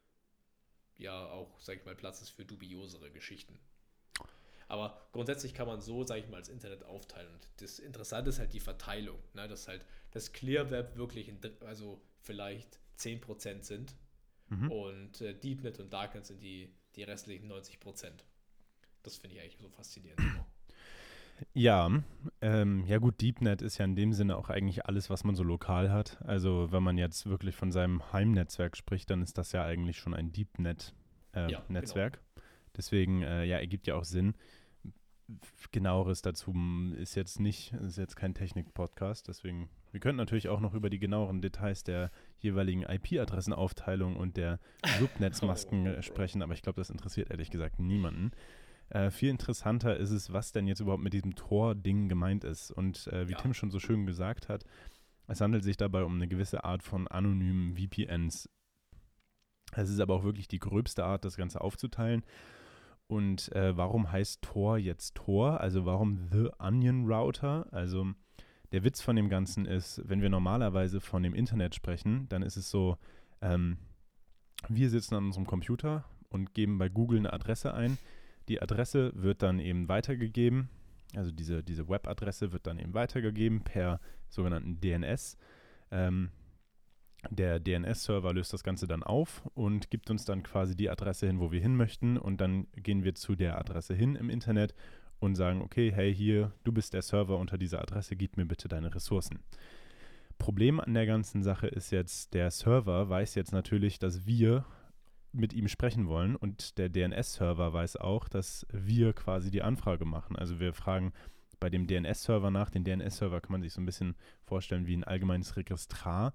ja 1.01 1.27
auch, 1.30 1.59
sag 1.59 1.77
ich 1.77 1.86
mal, 1.86 1.95
Platz 1.95 2.21
ist 2.21 2.30
für 2.30 2.45
dubiosere 2.45 3.12
Geschichten. 3.12 3.59
Aber 4.68 5.06
grundsätzlich 5.12 5.53
kann 5.53 5.68
man 5.68 5.81
so, 5.81 6.06
sag 6.06 6.19
ich 6.19 6.30
mal, 6.30 6.39
das 6.39 6.48
Internet 6.48 6.83
aufteilen. 6.83 7.27
Und 7.33 7.48
das 7.57 7.80
Interessante 7.80 8.30
ist 8.30 8.39
halt 8.39 8.53
die 8.53 8.62
Verteilung, 8.62 9.19
ne? 9.33 9.48
dass 9.50 9.68
halt 9.68 9.86
das 10.12 10.31
Clear 10.31 10.71
Web 10.71 10.95
wirklich, 10.95 11.27
in, 11.27 11.39
also 11.65 12.01
vielleicht 12.21 12.80
10% 12.98 13.63
sind 13.63 13.94
Mhm. 14.51 14.69
und 14.69 15.21
äh, 15.21 15.33
DeepNet 15.33 15.80
und 15.80 15.94
Darknet 15.94 16.25
sind 16.25 16.44
die, 16.44 16.69
die 16.95 17.04
restlichen 17.04 17.50
90%. 17.50 18.12
Das 19.01 19.15
finde 19.15 19.38
ich 19.38 19.42
eigentlich 19.42 19.57
so 19.57 19.69
faszinierend. 19.69 20.19
Ja, 21.54 21.89
ähm, 22.42 22.86
ja 22.86 22.98
gut, 23.00 23.22
DeepNet 23.22 23.62
ist 23.62 23.78
ja 23.78 23.86
in 23.86 23.95
dem 23.95 24.13
Sinne 24.13 24.38
auch 24.38 24.50
eigentlich 24.50 24.86
alles, 24.86 25.10
was 25.10 25.24
man 25.24 25.36
so 25.36 25.44
lokal 25.44 25.92
hat. 25.92 26.22
Also 26.24 26.72
wenn 26.72 26.83
man 26.83 26.98
jetzt 26.98 27.28
wirklich 27.28 27.56
von 27.56 27.72
seinem 27.72 28.12
Heimnetzwerk 28.13 28.78
spricht, 28.78 29.10
dann 29.10 29.22
ist 29.22 29.38
das 29.38 29.51
ja 29.51 29.63
eigentlich 29.66 29.98
schon 29.98 30.13
ein 30.13 30.28
Ja, 30.28 30.31
DeepNet-Netzwerk. 31.33 32.22
Deswegen, 32.78 33.22
äh, 33.24 33.44
ja, 33.45 33.57
ergibt 33.57 33.88
ja 33.88 33.95
auch 33.95 34.06
Sinn. 34.06 34.36
Genaueres 35.72 36.22
dazu 36.22 36.54
ist 36.98 37.16
jetzt 37.16 37.39
nicht, 37.39 37.72
ist 37.74 37.98
jetzt 37.98 38.16
kein 38.18 38.33
Technik-Podcast, 38.33 39.30
deswegen, 39.30 39.69
wir 39.92 40.01
könnten 40.01 40.18
natürlich 40.18 40.50
auch 40.50 40.60
noch 40.60 40.74
über 40.74 40.89
die 40.89 41.00
genaueren 41.00 41.42
Details 41.42 41.83
der 41.86 42.12
jeweiligen 42.39 42.83
IP-Adressenaufteilung 42.83 44.18
und 44.18 44.36
der 44.36 44.60
Subnetzmasken 45.00 45.88
Oh, 45.88 45.89
äh, 45.92 46.01
sprechen, 46.04 46.42
aber 46.42 46.54
ich 46.54 46.62
glaube, 46.62 46.81
das 46.81 46.89
interessiert 46.89 47.30
ehrlich 47.31 47.50
gesagt 47.50 47.80
niemanden. 47.80 48.31
Äh, 48.92 49.10
viel 49.10 49.30
interessanter 49.30 49.96
ist 49.96 50.12
es, 50.12 50.34
was 50.34 50.52
denn 50.52 50.68
jetzt 50.68 50.82
überhaupt 50.82 51.04
mit 51.04 51.14
diesem 51.14 51.36
Tor-Ding 51.36 52.10
gemeint 52.10 52.44
ist. 52.44 52.72
Und 52.72 53.08
äh, 53.08 53.28
wie 53.28 53.34
Ja. 53.34 53.38
Tim 53.38 53.54
schon 53.54 53.72
so 53.72 53.80
schön 53.80 54.06
gesagt 54.06 54.50
hat, 54.50 54.66
es 55.28 55.40
handelt 55.40 55.64
sich 55.64 55.78
dabei 55.78 56.04
um 56.04 56.16
eine 56.16 56.28
gewisse 56.28 56.66
Art 56.66 56.84
von 56.84 57.08
anonymen 57.08 57.78
VPNs. 57.78 58.50
Es 59.74 59.90
ist 59.90 60.02
aber 60.02 60.16
auch 60.16 60.24
wirklich 60.24 60.50
die 60.50 60.60
gröbste 60.60 61.06
Art, 61.06 61.24
das 61.24 61.38
Ganze 61.38 61.62
aufzuteilen. 61.62 62.24
Und 63.08 63.50
äh, 63.54 63.78
warum 63.78 64.12
heißt 64.12 64.42
Tor 64.42 64.78
jetzt 64.78 65.16
Tor? 65.16 65.62
Also 65.62 65.86
warum 65.86 66.18
The 66.32 66.50
Onion 66.60 67.06
Router? 67.10 67.68
Also 67.72 68.14
der 68.74 68.84
Witz 68.84 69.02
von 69.02 69.16
dem 69.16 69.30
Ganzen 69.30 69.66
ist, 69.66 70.02
wenn 70.06 70.22
wir 70.22 70.30
normalerweise 70.30 71.00
von 71.00 71.24
dem 71.24 71.34
Internet 71.34 71.76
sprechen, 71.76 72.28
dann 72.28 72.42
ist 72.42 72.58
es 72.58 72.70
so, 72.70 72.98
ähm, 73.42 73.78
wir 74.68 74.90
sitzen 74.90 75.16
an 75.16 75.26
unserem 75.28 75.46
Computer 75.46 76.04
und 76.30 76.54
geben 76.54 76.78
bei 76.78 76.90
Google 76.90 77.20
eine 77.20 77.32
Adresse 77.34 77.74
ein. 77.74 77.98
Die 78.48 78.62
Adresse 78.62 79.12
wird 79.16 79.42
dann 79.42 79.60
eben 79.60 79.88
weitergegeben, 79.88 80.70
also 81.16 81.32
diese, 81.32 81.64
diese 81.64 81.90
Webadresse 81.90 82.52
wird 82.52 82.68
dann 82.68 82.80
eben 82.80 82.94
weitergegeben 82.94 83.62
per 83.62 84.00
sogenannten 84.30 84.80
DNS. 84.80 85.38
Ähm, 85.92 86.32
der 87.30 87.60
DNS-Server 87.60 88.34
löst 88.34 88.54
das 88.54 88.64
Ganze 88.64 88.88
dann 88.88 89.04
auf 89.04 89.44
und 89.54 89.92
gibt 89.92 90.10
uns 90.10 90.26
dann 90.26 90.42
quasi 90.42 90.76
die 90.76 90.90
Adresse 90.90 91.28
hin, 91.28 91.40
wo 91.40 91.52
wir 91.52 91.62
hin 91.62 91.76
möchten. 91.76 92.18
Und 92.18 92.42
dann 92.42 92.68
gehen 92.76 93.04
wir 93.04 93.14
zu 93.14 93.36
der 93.36 93.60
Adresse 93.60 93.94
hin 93.94 94.16
im 94.16 94.30
Internet 94.30 94.74
und 95.20 95.36
sagen, 95.36 95.62
okay, 95.62 95.92
hey, 95.94 96.14
hier, 96.14 96.52
du 96.64 96.72
bist 96.72 96.94
der 96.94 97.04
Server 97.04 97.38
unter 97.38 97.58
dieser 97.58 97.82
Adresse, 97.82 98.16
gib 98.16 98.38
mir 98.38 98.46
bitte 98.46 98.68
deine 98.68 98.94
Ressourcen. 98.96 99.40
Problem 100.40 100.80
an 100.80 100.96
der 100.96 101.06
ganzen 101.06 101.44
Sache 101.44 101.68
ist 101.68 101.92
jetzt, 101.92 102.34
der 102.34 102.50
Server 102.50 103.08
weiß 103.10 103.36
jetzt 103.36 103.52
natürlich, 103.52 104.00
dass 104.00 104.26
wir 104.26 104.66
mit 105.33 105.54
ihm 105.54 105.68
sprechen 105.68 106.07
wollen 106.07 106.36
und 106.36 106.78
der 106.78 106.89
DNS-Server 106.89 107.74
weiß 107.74 107.98
auch, 107.98 108.28
dass 108.28 108.66
wir 108.72 109.13
quasi 109.13 109.50
die 109.50 109.62
Anfrage 109.62 110.06
machen. 110.06 110.36
Also 110.36 110.60
wir 110.60 110.74
fragen 110.74 111.13
bei 111.60 111.69
dem 111.69 111.88
DNS-Server 111.88 112.51
nach. 112.51 112.69
Den 112.69 112.83
DNS-Server 112.83 113.39
kann 113.39 113.54
man 113.54 113.62
sich 113.62 113.72
so 113.72 113.81
ein 113.81 113.86
bisschen 113.86 114.16
vorstellen 114.44 114.88
wie 114.88 114.98
ein 114.98 115.06
allgemeines 115.06 115.56
Registrar 115.56 116.33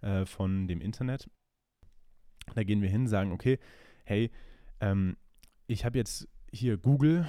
äh, 0.00 0.24
von 0.24 0.68
dem 0.68 0.80
Internet. 0.80 1.28
Da 2.54 2.62
gehen 2.64 2.80
wir 2.80 2.88
hin, 2.88 3.06
sagen, 3.06 3.32
okay, 3.32 3.58
hey, 4.04 4.30
ähm, 4.80 5.16
ich 5.66 5.84
habe 5.84 5.98
jetzt 5.98 6.28
hier 6.52 6.78
Google, 6.78 7.28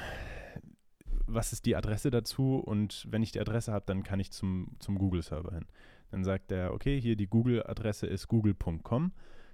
was 1.27 1.53
ist 1.53 1.65
die 1.65 1.75
Adresse 1.75 2.09
dazu? 2.09 2.55
Und 2.57 3.05
wenn 3.09 3.23
ich 3.23 3.31
die 3.31 3.39
Adresse 3.39 3.71
habe, 3.71 3.85
dann 3.85 4.03
kann 4.03 4.19
ich 4.19 4.31
zum, 4.31 4.75
zum 4.79 4.97
Google-Server 4.97 5.53
hin. 5.53 5.65
Dann 6.09 6.23
sagt 6.23 6.51
er, 6.51 6.73
okay, 6.73 6.99
hier 6.99 7.15
die 7.15 7.27
Google-Adresse 7.27 8.07
ist 8.07 8.27
google.com. 8.27 9.13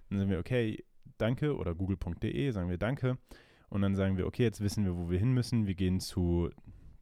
Dann 0.10 0.20
sagen 0.20 0.32
wir, 0.32 0.40
okay, 0.40 0.84
danke 1.18 1.56
oder 1.56 1.76
google.de, 1.76 2.52
sagen 2.52 2.70
wir 2.70 2.78
danke. 2.78 3.18
Und 3.70 3.82
dann 3.82 3.96
sagen 3.96 4.18
wir, 4.18 4.26
okay, 4.26 4.44
jetzt 4.44 4.62
wissen 4.62 4.86
wir, 4.86 4.96
wo 4.96 5.10
wir 5.10 5.20
hin 5.20 5.34
müssen. 5.34 5.68
Wir 5.68 5.76
gehen 5.76 6.00
zu, 6.00 6.50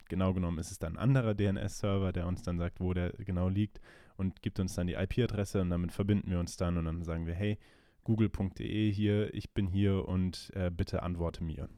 genau 0.08 0.34
genommen 0.34 0.58
ist 0.58 0.70
es 0.70 0.78
dann 0.78 0.94
ein 0.94 0.98
anderer 0.98 1.34
DNS-Server, 1.34 2.12
der 2.12 2.26
uns 2.26 2.42
dann 2.42 2.58
sagt, 2.58 2.80
wo 2.80 2.92
der 2.92 3.12
genau 3.12 3.48
liegt 3.48 3.80
und 4.16 4.42
gibt 4.42 4.58
uns 4.58 4.74
dann 4.74 4.86
die 4.86 4.94
IP-Adresse 4.94 5.60
und 5.60 5.70
damit 5.70 5.92
verbinden 5.92 6.30
wir 6.30 6.40
uns 6.40 6.56
dann 6.56 6.76
und 6.76 6.86
dann 6.86 7.02
sagen 7.04 7.26
wir, 7.26 7.34
hey, 7.34 7.58
google.de 8.04 8.92
hier, 8.92 9.32
ich 9.34 9.52
bin 9.52 9.66
hier 9.66 10.08
und 10.08 10.50
äh, 10.54 10.70
bitte 10.70 11.02
antworte 11.02 11.44
mir. 11.44 11.68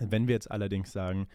Wenn 0.00 0.26
wir 0.26 0.34
jetzt 0.34 0.50
allerdings 0.50 0.92
sagen, 0.92 1.26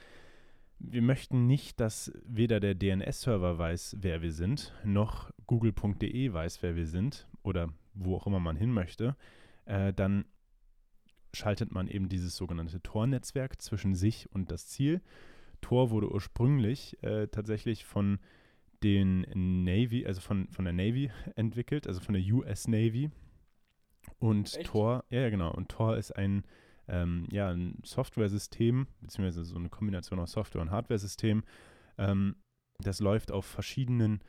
wir 0.80 1.02
möchten 1.02 1.48
nicht, 1.48 1.80
dass 1.80 2.12
weder 2.24 2.60
der 2.60 2.76
DNS-Server 2.76 3.58
weiß, 3.58 3.98
wer 4.00 4.22
wir 4.22 4.32
sind, 4.32 4.74
noch 4.84 5.32
google.de 5.48 6.32
weiß, 6.34 6.62
wer 6.62 6.76
wir 6.76 6.86
sind 6.86 7.28
oder 7.44 7.70
wo 7.94 8.16
auch 8.16 8.28
immer 8.28 8.40
man 8.40 8.56
hin 8.56 8.72
möchte, 8.72 9.16
äh, 9.68 9.94
dann 9.94 10.26
schaltet 11.34 11.72
man 11.72 11.88
eben 11.88 12.10
dieses 12.10 12.36
sogenannte 12.36 12.82
Tor-Netzwerk 12.82 13.62
zwischen 13.62 13.96
sich 13.96 14.32
und 14.32 14.52
das 14.52 14.68
Ziel. 14.68 15.02
Tor 15.62 15.92
wurde 15.92 16.12
ursprünglich 16.12 17.02
äh, 17.04 17.28
tatsächlich 17.28 17.86
von 17.86 18.20
den 18.84 19.26
Navy, 19.64 20.06
also 20.06 20.22
von, 20.22 20.48
von 20.50 20.66
der 20.66 20.74
Navy 20.74 21.12
entwickelt, 21.36 21.88
also 21.88 22.00
von 22.00 22.14
der 22.14 22.24
US 22.34 22.68
Navy. 22.68 23.12
Und 24.20 24.56
Echt? 24.56 24.68
Tor, 24.68 25.04
ja, 25.10 25.22
ja, 25.22 25.30
genau. 25.30 25.52
Und 25.52 25.70
Tor 25.70 25.98
ist 25.98 26.12
ein, 26.12 26.44
ähm, 26.88 27.28
ja, 27.32 27.50
ein 27.50 27.80
Software-System, 27.84 28.88
beziehungsweise 29.02 29.44
so 29.44 29.58
eine 29.58 29.70
Kombination 29.70 30.20
aus 30.20 30.32
Software- 30.32 30.62
und 30.62 30.72
Hardware-System. 30.72 31.44
Ähm, 31.98 32.36
das 32.80 33.00
läuft 33.00 33.32
auf 33.32 33.46
verschiedenen 33.46 34.22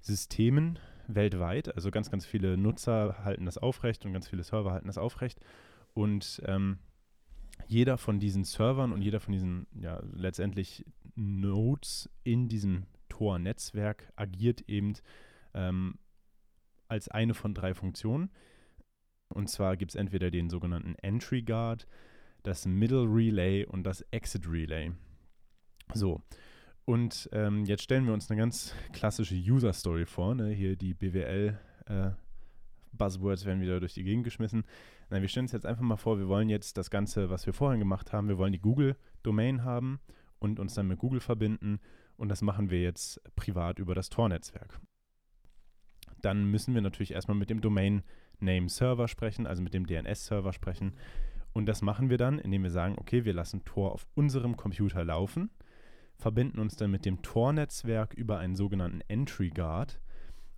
Systemen 0.00 0.78
weltweit. 1.08 1.74
Also 1.74 1.90
ganz, 1.90 2.10
ganz 2.10 2.24
viele 2.24 2.56
Nutzer 2.56 3.24
halten 3.24 3.46
das 3.46 3.58
aufrecht 3.58 4.04
und 4.06 4.12
ganz 4.12 4.28
viele 4.28 4.44
Server 4.44 4.72
halten 4.72 4.86
das 4.86 4.98
aufrecht. 4.98 5.40
Und 5.94 6.40
ähm, 6.44 6.78
jeder 7.66 7.98
von 7.98 8.20
diesen 8.20 8.44
Servern 8.44 8.92
und 8.92 9.02
jeder 9.02 9.18
von 9.18 9.32
diesen, 9.32 9.66
ja, 9.72 10.00
letztendlich 10.12 10.84
Nodes 11.16 12.08
in 12.22 12.48
diesem 12.48 12.86
Tor-Netzwerk 13.08 14.12
agiert 14.14 14.62
eben 14.68 14.94
ähm, 15.54 15.98
als 16.86 17.08
eine 17.08 17.34
von 17.34 17.54
drei 17.54 17.74
Funktionen. 17.74 18.30
Und 19.28 19.48
zwar 19.48 19.76
gibt 19.76 19.90
es 19.90 19.96
entweder 19.96 20.30
den 20.30 20.48
sogenannten 20.48 20.94
Entry 20.96 21.42
Guard, 21.42 21.86
das 22.42 22.66
Middle 22.66 23.04
Relay 23.04 23.66
und 23.66 23.82
das 23.82 24.02
Exit 24.10 24.48
Relay. 24.48 24.92
So, 25.92 26.22
und 26.88 27.28
ähm, 27.32 27.66
jetzt 27.66 27.82
stellen 27.82 28.06
wir 28.06 28.14
uns 28.14 28.30
eine 28.30 28.40
ganz 28.40 28.74
klassische 28.94 29.34
User 29.34 29.74
Story 29.74 30.06
vor. 30.06 30.34
Ne? 30.34 30.48
Hier 30.48 30.74
die 30.74 30.94
BWL 30.94 31.58
äh, 31.84 32.10
werden 32.98 33.60
wieder 33.60 33.78
durch 33.78 33.92
die 33.92 34.04
Gegend 34.04 34.24
geschmissen. 34.24 34.64
Nein, 35.10 35.20
wir 35.20 35.28
stellen 35.28 35.44
uns 35.44 35.52
jetzt 35.52 35.66
einfach 35.66 35.82
mal 35.82 35.98
vor, 35.98 36.18
wir 36.18 36.28
wollen 36.28 36.48
jetzt 36.48 36.78
das 36.78 36.88
Ganze, 36.88 37.28
was 37.28 37.44
wir 37.44 37.52
vorhin 37.52 37.78
gemacht 37.78 38.14
haben, 38.14 38.28
wir 38.28 38.38
wollen 38.38 38.54
die 38.54 38.58
Google-Domain 38.58 39.64
haben 39.64 40.00
und 40.38 40.58
uns 40.58 40.72
dann 40.72 40.88
mit 40.88 40.98
Google 40.98 41.20
verbinden. 41.20 41.78
Und 42.16 42.30
das 42.30 42.40
machen 42.40 42.70
wir 42.70 42.80
jetzt 42.80 43.20
privat 43.36 43.78
über 43.78 43.94
das 43.94 44.08
Tor-Netzwerk. 44.08 44.80
Dann 46.22 46.50
müssen 46.50 46.72
wir 46.72 46.80
natürlich 46.80 47.12
erstmal 47.12 47.36
mit 47.36 47.50
dem 47.50 47.60
Domain-Name-Server 47.60 49.08
sprechen, 49.08 49.46
also 49.46 49.60
mit 49.60 49.74
dem 49.74 49.86
DNS-Server 49.86 50.54
sprechen. 50.54 50.94
Und 51.52 51.66
das 51.66 51.82
machen 51.82 52.08
wir 52.08 52.16
dann, 52.16 52.38
indem 52.38 52.62
wir 52.62 52.70
sagen, 52.70 52.94
okay, 52.96 53.26
wir 53.26 53.34
lassen 53.34 53.66
Tor 53.66 53.92
auf 53.92 54.06
unserem 54.14 54.56
Computer 54.56 55.04
laufen 55.04 55.50
verbinden 56.18 56.58
uns 56.58 56.76
dann 56.76 56.90
mit 56.90 57.04
dem 57.04 57.22
Tor-Netzwerk 57.22 58.14
über 58.14 58.38
einen 58.38 58.56
sogenannten 58.56 59.00
Entry 59.08 59.50
Guard. 59.50 60.00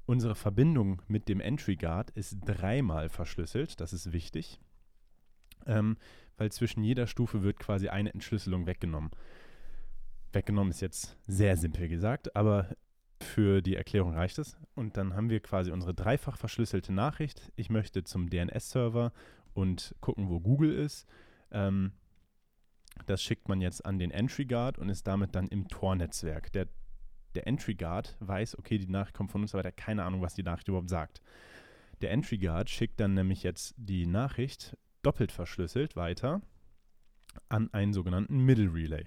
Unsere 0.06 0.34
Verbindung 0.34 1.02
mit 1.06 1.28
dem 1.28 1.40
Entry 1.40 1.76
Guard 1.76 2.10
ist 2.10 2.38
dreimal 2.44 3.08
verschlüsselt, 3.08 3.80
das 3.80 3.92
ist 3.92 4.12
wichtig, 4.12 4.58
ähm, 5.66 5.96
weil 6.36 6.50
zwischen 6.50 6.82
jeder 6.82 7.06
Stufe 7.06 7.42
wird 7.42 7.58
quasi 7.60 7.88
eine 7.88 8.12
Entschlüsselung 8.12 8.66
weggenommen. 8.66 9.10
Weggenommen 10.32 10.70
ist 10.70 10.80
jetzt 10.80 11.16
sehr 11.26 11.56
simpel 11.56 11.88
gesagt, 11.88 12.34
aber 12.34 12.74
für 13.22 13.60
die 13.60 13.76
Erklärung 13.76 14.14
reicht 14.14 14.38
es. 14.38 14.56
Und 14.74 14.96
dann 14.96 15.14
haben 15.14 15.30
wir 15.30 15.40
quasi 15.40 15.70
unsere 15.70 15.94
dreifach 15.94 16.36
verschlüsselte 16.36 16.92
Nachricht. 16.92 17.52
Ich 17.56 17.68
möchte 17.68 18.02
zum 18.02 18.30
DNS-Server 18.30 19.12
und 19.52 19.94
gucken, 20.00 20.28
wo 20.28 20.40
Google 20.40 20.72
ist. 20.72 21.06
Ähm, 21.50 21.92
das 23.06 23.22
schickt 23.22 23.48
man 23.48 23.60
jetzt 23.60 23.84
an 23.84 23.98
den 23.98 24.10
Entry 24.10 24.44
Guard 24.44 24.78
und 24.78 24.88
ist 24.88 25.06
damit 25.06 25.34
dann 25.34 25.48
im 25.48 25.68
Tor-Netzwerk. 25.68 26.52
Der, 26.52 26.68
der 27.34 27.46
Entry 27.46 27.74
Guard 27.74 28.16
weiß, 28.20 28.58
okay, 28.58 28.78
die 28.78 28.86
Nachricht 28.86 29.14
kommt 29.14 29.30
von 29.30 29.42
uns, 29.42 29.54
aber 29.54 29.62
der 29.62 29.72
hat 29.72 29.76
keine 29.76 30.04
Ahnung, 30.04 30.22
was 30.22 30.34
die 30.34 30.42
Nachricht 30.42 30.68
überhaupt 30.68 30.90
sagt. 30.90 31.22
Der 32.00 32.10
Entry 32.12 32.38
Guard 32.38 32.70
schickt 32.70 32.98
dann 33.00 33.14
nämlich 33.14 33.42
jetzt 33.42 33.74
die 33.76 34.06
Nachricht 34.06 34.76
doppelt 35.02 35.32
verschlüsselt 35.32 35.96
weiter 35.96 36.42
an 37.48 37.72
einen 37.72 37.92
sogenannten 37.92 38.44
Middle 38.44 38.72
Relay. 38.72 39.06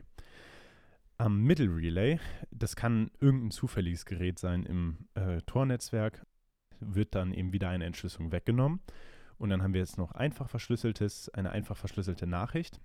Am 1.18 1.42
Middle 1.44 1.76
Relay, 1.76 2.20
das 2.52 2.76
kann 2.76 3.12
irgendein 3.20 3.52
zufälliges 3.52 4.06
Gerät 4.06 4.40
sein 4.40 4.66
im 4.66 5.08
äh, 5.14 5.42
Tor-Netzwerk, 5.42 6.26
wird 6.80 7.16
dann 7.16 7.34
eben 7.34 7.54
wieder 7.54 7.70
eine 7.70 7.86
Entschlüsselung 7.86 8.32
weggenommen. 8.32 8.80
Und 9.38 9.50
dann 9.50 9.62
haben 9.62 9.74
wir 9.74 9.82
jetzt 9.82 9.98
noch 9.98 10.12
einfach 10.12 10.50
verschlüsseltes, 10.50 11.30
eine 11.30 11.52
einfach 11.52 11.78
verschlüsselte 11.78 12.28
Nachricht. 12.28 12.80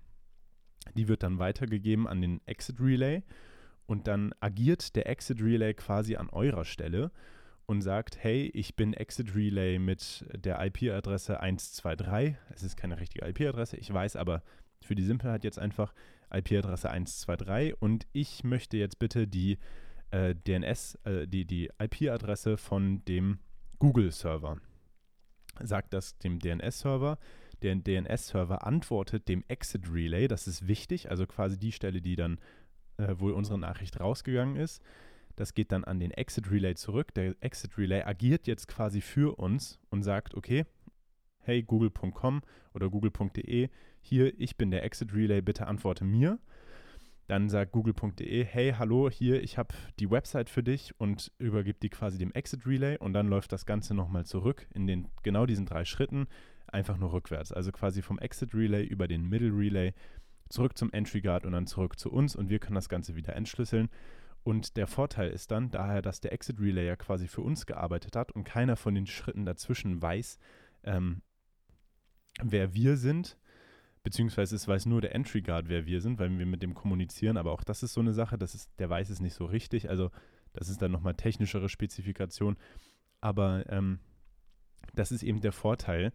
Die 0.95 1.07
wird 1.07 1.23
dann 1.23 1.39
weitergegeben 1.39 2.07
an 2.07 2.21
den 2.21 2.41
Exit 2.45 2.79
Relay 2.79 3.23
und 3.85 4.07
dann 4.07 4.33
agiert 4.39 4.95
der 4.95 5.07
Exit 5.07 5.41
Relay 5.41 5.73
quasi 5.73 6.15
an 6.15 6.29
eurer 6.29 6.65
Stelle 6.65 7.11
und 7.65 7.81
sagt, 7.81 8.17
hey, 8.23 8.49
ich 8.53 8.75
bin 8.75 8.93
Exit 8.93 9.35
Relay 9.35 9.77
mit 9.77 10.25
der 10.33 10.63
IP-Adresse 10.65 11.39
123. 11.39 12.35
Es 12.49 12.63
ist 12.63 12.77
keine 12.77 12.99
richtige 12.99 13.27
IP-Adresse, 13.27 13.77
ich 13.77 13.93
weiß 13.93 14.15
aber 14.15 14.41
für 14.81 14.95
die 14.95 15.03
Simpelheit 15.03 15.43
jetzt 15.43 15.59
einfach 15.59 15.93
IP-Adresse 16.31 16.89
123 16.89 17.81
und 17.81 18.07
ich 18.11 18.43
möchte 18.43 18.77
jetzt 18.77 18.99
bitte 18.99 19.27
die 19.27 19.57
äh, 20.11 20.35
DNS, 20.35 20.95
äh, 21.03 21.27
die, 21.27 21.45
die 21.45 21.69
IP-Adresse 21.79 22.57
von 22.57 23.03
dem 23.05 23.39
Google-Server. 23.79 24.57
Sagt 25.61 25.93
das 25.93 26.17
dem 26.17 26.39
DNS-Server, 26.39 27.17
der 27.61 27.75
DNS-Server 27.75 28.65
antwortet 28.65 29.27
dem 29.27 29.43
Exit 29.47 29.91
Relay, 29.91 30.27
das 30.27 30.47
ist 30.47 30.67
wichtig, 30.67 31.09
also 31.09 31.25
quasi 31.25 31.57
die 31.57 31.71
Stelle, 31.71 32.01
die 32.01 32.15
dann, 32.15 32.39
äh, 32.97 33.15
wo 33.17 33.29
unsere 33.31 33.59
Nachricht 33.59 33.99
rausgegangen 33.99 34.55
ist. 34.55 34.81
Das 35.35 35.53
geht 35.53 35.71
dann 35.71 35.85
an 35.85 35.99
den 35.99 36.11
Exit 36.11 36.51
Relay 36.51 36.75
zurück. 36.75 37.13
Der 37.13 37.35
Exit 37.39 37.77
Relay 37.77 38.03
agiert 38.03 38.47
jetzt 38.47 38.67
quasi 38.67 38.99
für 38.99 39.39
uns 39.39 39.79
und 39.89 40.03
sagt, 40.03 40.35
okay, 40.35 40.65
hey 41.39 41.63
google.com 41.63 42.41
oder 42.73 42.89
google.de, 42.89 43.69
hier, 44.01 44.39
ich 44.39 44.57
bin 44.57 44.71
der 44.71 44.83
Exit 44.83 45.13
Relay, 45.13 45.41
bitte 45.41 45.67
antworte 45.67 46.03
mir. 46.03 46.39
Dann 47.27 47.47
sagt 47.47 47.73
google.de, 47.73 48.43
hey, 48.43 48.73
hallo, 48.77 49.09
hier, 49.09 49.43
ich 49.43 49.57
habe 49.57 49.75
die 49.99 50.09
Website 50.09 50.49
für 50.49 50.63
dich 50.63 50.99
und 50.99 51.31
übergibt 51.37 51.83
die 51.83 51.89
quasi 51.89 52.17
dem 52.17 52.31
Exit 52.33 52.65
Relay 52.65 52.97
und 52.97 53.13
dann 53.13 53.27
läuft 53.27 53.51
das 53.51 53.65
Ganze 53.65 53.93
nochmal 53.93 54.25
zurück 54.25 54.67
in 54.73 54.87
den 54.87 55.07
genau 55.21 55.45
diesen 55.45 55.67
drei 55.67 55.85
Schritten 55.85 56.27
einfach 56.73 56.97
nur 56.97 57.13
rückwärts. 57.13 57.51
Also 57.51 57.71
quasi 57.71 58.01
vom 58.01 58.19
Exit 58.19 58.53
Relay 58.53 58.83
über 58.83 59.07
den 59.07 59.27
Middle 59.27 59.51
Relay 59.51 59.93
zurück 60.49 60.77
zum 60.77 60.91
Entry 60.91 61.21
Guard 61.21 61.45
und 61.45 61.51
dann 61.51 61.67
zurück 61.67 61.99
zu 61.99 62.11
uns 62.11 62.35
und 62.35 62.49
wir 62.49 62.59
können 62.59 62.75
das 62.75 62.89
Ganze 62.89 63.15
wieder 63.15 63.35
entschlüsseln. 63.35 63.89
Und 64.43 64.77
der 64.77 64.87
Vorteil 64.87 65.29
ist 65.29 65.51
dann, 65.51 65.69
daher, 65.69 66.01
dass 66.01 66.21
der 66.21 66.33
Exit 66.33 66.59
Relay 66.59 66.87
ja 66.87 66.95
quasi 66.95 67.27
für 67.27 67.41
uns 67.41 67.65
gearbeitet 67.65 68.15
hat 68.15 68.31
und 68.31 68.45
keiner 68.45 68.75
von 68.75 68.95
den 68.95 69.05
Schritten 69.05 69.45
dazwischen 69.45 70.01
weiß, 70.01 70.39
ähm, 70.83 71.21
wer 72.41 72.73
wir 72.73 72.97
sind, 72.97 73.37
beziehungsweise 74.01 74.55
es 74.55 74.67
weiß 74.67 74.85
nur 74.85 75.01
der 75.01 75.13
Entry 75.13 75.41
Guard, 75.41 75.67
wer 75.67 75.85
wir 75.85 76.01
sind, 76.01 76.19
weil 76.19 76.37
wir 76.37 76.45
mit 76.45 76.63
dem 76.63 76.73
kommunizieren, 76.73 77.37
aber 77.37 77.51
auch 77.51 77.63
das 77.63 77.83
ist 77.83 77.93
so 77.93 78.01
eine 78.01 78.13
Sache, 78.13 78.37
das 78.37 78.55
ist, 78.55 78.71
der 78.79 78.89
weiß 78.89 79.09
es 79.09 79.19
nicht 79.19 79.33
so 79.33 79.45
richtig, 79.45 79.89
also 79.89 80.09
das 80.53 80.69
ist 80.69 80.81
dann 80.81 80.91
nochmal 80.91 81.15
technischere 81.15 81.69
Spezifikation, 81.69 82.57
aber 83.21 83.65
ähm, 83.69 83.99
das 84.93 85.11
ist 85.11 85.23
eben 85.23 85.41
der 85.41 85.51
Vorteil, 85.51 86.13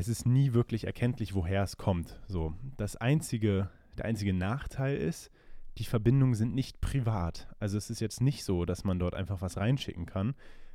es 0.00 0.08
ist 0.08 0.26
nie 0.26 0.54
wirklich 0.54 0.84
erkenntlich, 0.84 1.34
woher 1.34 1.62
es 1.62 1.76
kommt. 1.76 2.18
So, 2.26 2.54
das 2.78 2.96
einzige, 2.96 3.68
der 3.98 4.06
einzige 4.06 4.32
Nachteil 4.32 4.96
ist, 4.96 5.30
die 5.76 5.84
Verbindungen 5.84 6.34
sind 6.34 6.54
nicht 6.54 6.80
privat. 6.80 7.48
Also 7.58 7.76
es 7.76 7.90
ist 7.90 8.00
jetzt 8.00 8.22
nicht 8.22 8.44
so, 8.44 8.64
dass 8.64 8.82
man 8.82 8.98
dort 8.98 9.14
einfach 9.14 9.42
was 9.42 9.58
reinschicken 9.58 10.06
kann 10.06 10.34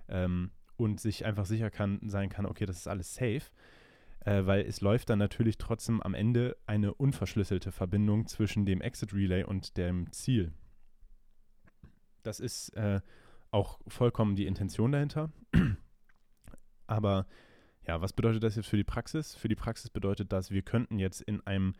ähm, 0.10 0.52
und 0.78 1.00
sich 1.00 1.26
einfach 1.26 1.46
sicher 1.48 1.72
kann, 1.72 2.00
sein 2.08 2.30
kann, 2.30 2.46
okay, 2.46 2.68
das 2.68 2.78
ist 2.78 2.88
alles 2.88 3.16
safe, 3.16 3.42
äh, 4.20 4.46
weil 4.46 4.64
es 4.64 4.82
läuft 4.82 5.10
dann 5.10 5.18
natürlich 5.18 5.58
trotzdem 5.58 6.04
am 6.04 6.14
Ende 6.14 6.56
eine 6.68 6.94
unverschlüsselte 6.94 7.72
Verbindung 7.72 8.28
zwischen 8.28 8.68
dem 8.68 8.80
Exit 8.80 9.12
Relay 9.12 9.44
und 9.44 9.76
dem 9.76 10.12
Ziel. 10.12 10.54
Das 12.22 12.40
ist 12.40 12.70
äh, 12.76 13.02
auch 13.50 13.80
vollkommen 13.88 14.36
die 14.36 14.46
Intention 14.46 14.92
dahinter. 14.92 15.32
Aber 16.86 17.26
ja, 17.88 18.02
was 18.02 18.14
bedeutet 18.14 18.44
das 18.44 18.56
jetzt 18.56 18.68
für 18.68 18.78
die 18.78 18.84
Praxis? 18.84 19.36
Für 19.36 19.48
die 19.48 19.56
Praxis 19.56 19.90
bedeutet 19.90 20.32
das, 20.32 20.52
wir 20.52 20.62
könnten 20.62 21.00
jetzt 21.00 21.22
in 21.22 21.46
einem 21.46 21.74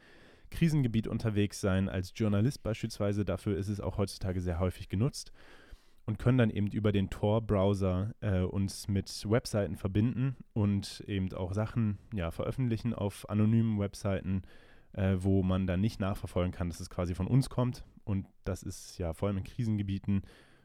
Krisengebiet 0.52 1.08
unterwegs 1.08 1.60
sein, 1.60 1.90
als 1.90 2.14
Journalist 2.16 2.64
beispielsweise. 2.64 3.26
Dafür 3.26 3.58
ist 3.58 3.70
es 3.70 3.82
auch 3.82 3.98
heutzutage 3.98 4.42
sehr 4.42 4.60
häufig 4.60 4.90
genutzt 4.90 5.32
und 6.06 6.20
können 6.20 6.38
dann 6.38 6.50
eben 6.50 6.68
über 6.68 6.92
den 6.92 7.10
Tor-Browser 7.10 8.14
äh, 8.22 8.42
uns 8.42 8.88
mit 8.88 9.10
Webseiten 9.28 9.76
verbinden 9.76 10.36
und 10.54 11.04
eben 11.08 11.34
auch 11.34 11.54
Sachen 11.54 11.98
ja, 12.14 12.32
veröffentlichen 12.32 12.94
auf 12.94 13.28
anonymen 13.30 13.80
Webseiten, 13.80 14.44
äh, 14.94 15.16
wo 15.18 15.42
man 15.42 15.66
dann 15.66 15.82
nicht 15.82 16.00
nachverfolgen 16.00 16.52
kann, 16.52 16.70
dass 16.70 16.80
es 16.80 16.90
quasi 16.90 17.16
von 17.16 17.28
uns 17.28 17.50
kommt. 17.50 17.84
Und 18.04 18.28
das 18.44 18.62
ist 18.62 19.00
ja 19.00 19.14
vor 19.14 19.28
allem 19.28 19.38
in 19.40 19.44
Krisengebieten, 19.44 20.22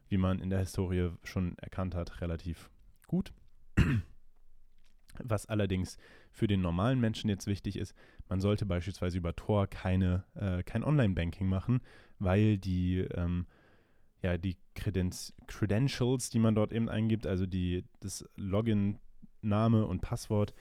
wie 0.09 0.19
man 0.19 0.41
in 0.41 0.51
der 0.51 0.59
Historie 0.59 1.11
schon 1.25 1.57
erkannt 1.59 1.95
hat, 1.95 2.21
relativ 2.21 2.71
gut. 3.07 3.33
Was 5.25 5.47
allerdings 5.47 5.99
für 6.33 6.47
den 6.47 6.61
normalen 6.61 7.01
Menschen 7.01 7.29
jetzt 7.29 7.47
wichtig 7.47 7.77
ist, 7.77 7.95
man 8.29 8.41
sollte 8.41 8.67
beispielsweise 8.67 9.19
über 9.19 9.35
Tor 9.35 9.67
keine, 9.67 10.25
äh, 10.35 10.63
kein 10.63 10.85
Online-Banking 10.85 11.49
machen, 11.49 11.81
weil 12.19 12.59
die, 12.59 12.99
ähm, 13.15 13.47
ja, 14.23 14.39
die 14.39 14.57
Credenz 14.75 15.35
Credentials, 15.47 16.31
die 16.31 16.39
man 16.39 16.55
dort 16.55 16.73
eben 16.73 16.89
eingibt, 16.89 17.27
also 17.27 17.47
die, 17.47 17.85
das 18.01 18.25
Login, 18.37 18.99
Name 19.43 19.87
und 19.87 20.01
Passwort, 20.01 20.55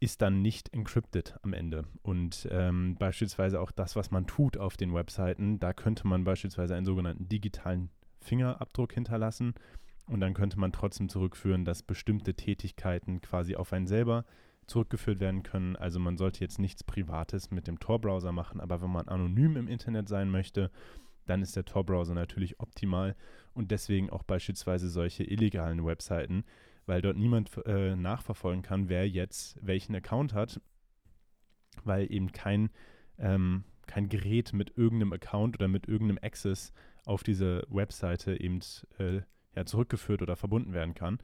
ist 0.00 0.20
dann 0.22 0.42
nicht 0.42 0.72
encrypted 0.74 1.38
am 1.42 1.52
Ende. 1.52 1.84
Und 2.02 2.48
ähm, 2.50 2.96
beispielsweise 2.98 3.60
auch 3.60 3.70
das, 3.70 3.96
was 3.96 4.10
man 4.10 4.26
tut 4.26 4.58
auf 4.58 4.76
den 4.76 4.94
Webseiten, 4.94 5.58
da 5.60 5.72
könnte 5.72 6.06
man 6.06 6.24
beispielsweise 6.24 6.74
einen 6.74 6.86
sogenannten 6.86 7.28
digitalen 7.28 7.90
Fingerabdruck 8.20 8.92
hinterlassen 8.92 9.54
und 10.06 10.20
dann 10.20 10.34
könnte 10.34 10.58
man 10.58 10.72
trotzdem 10.72 11.08
zurückführen, 11.08 11.64
dass 11.64 11.82
bestimmte 11.82 12.34
Tätigkeiten 12.34 13.20
quasi 13.20 13.56
auf 13.56 13.72
einen 13.72 13.86
selber 13.86 14.24
zurückgeführt 14.66 15.20
werden 15.20 15.42
können. 15.42 15.76
Also 15.76 15.98
man 15.98 16.16
sollte 16.16 16.40
jetzt 16.40 16.58
nichts 16.58 16.84
Privates 16.84 17.50
mit 17.50 17.66
dem 17.66 17.78
Tor-Browser 17.78 18.32
machen, 18.32 18.60
aber 18.60 18.82
wenn 18.82 18.90
man 18.90 19.08
anonym 19.08 19.56
im 19.56 19.68
Internet 19.68 20.08
sein 20.08 20.30
möchte, 20.30 20.70
dann 21.26 21.42
ist 21.42 21.56
der 21.56 21.64
Tor-Browser 21.64 22.14
natürlich 22.14 22.60
optimal 22.60 23.16
und 23.54 23.70
deswegen 23.70 24.10
auch 24.10 24.22
beispielsweise 24.22 24.88
solche 24.88 25.24
illegalen 25.24 25.84
Webseiten, 25.84 26.44
weil 26.86 27.00
dort 27.00 27.16
niemand 27.16 27.50
äh, 27.66 27.96
nachverfolgen 27.96 28.62
kann, 28.62 28.88
wer 28.88 29.08
jetzt 29.08 29.58
welchen 29.62 29.94
Account 29.94 30.34
hat, 30.34 30.60
weil 31.84 32.10
eben 32.12 32.32
kein, 32.32 32.70
ähm, 33.18 33.64
kein 33.86 34.08
Gerät 34.08 34.52
mit 34.52 34.76
irgendeinem 34.76 35.14
Account 35.14 35.56
oder 35.56 35.68
mit 35.68 35.88
irgendeinem 35.88 36.18
Access 36.22 36.72
auf 37.06 37.22
diese 37.22 37.66
Webseite 37.68 38.38
eben 38.40 38.60
äh, 38.98 39.22
ja, 39.54 39.64
zurückgeführt 39.66 40.22
oder 40.22 40.36
verbunden 40.36 40.72
werden 40.72 40.94
kann. 40.94 41.18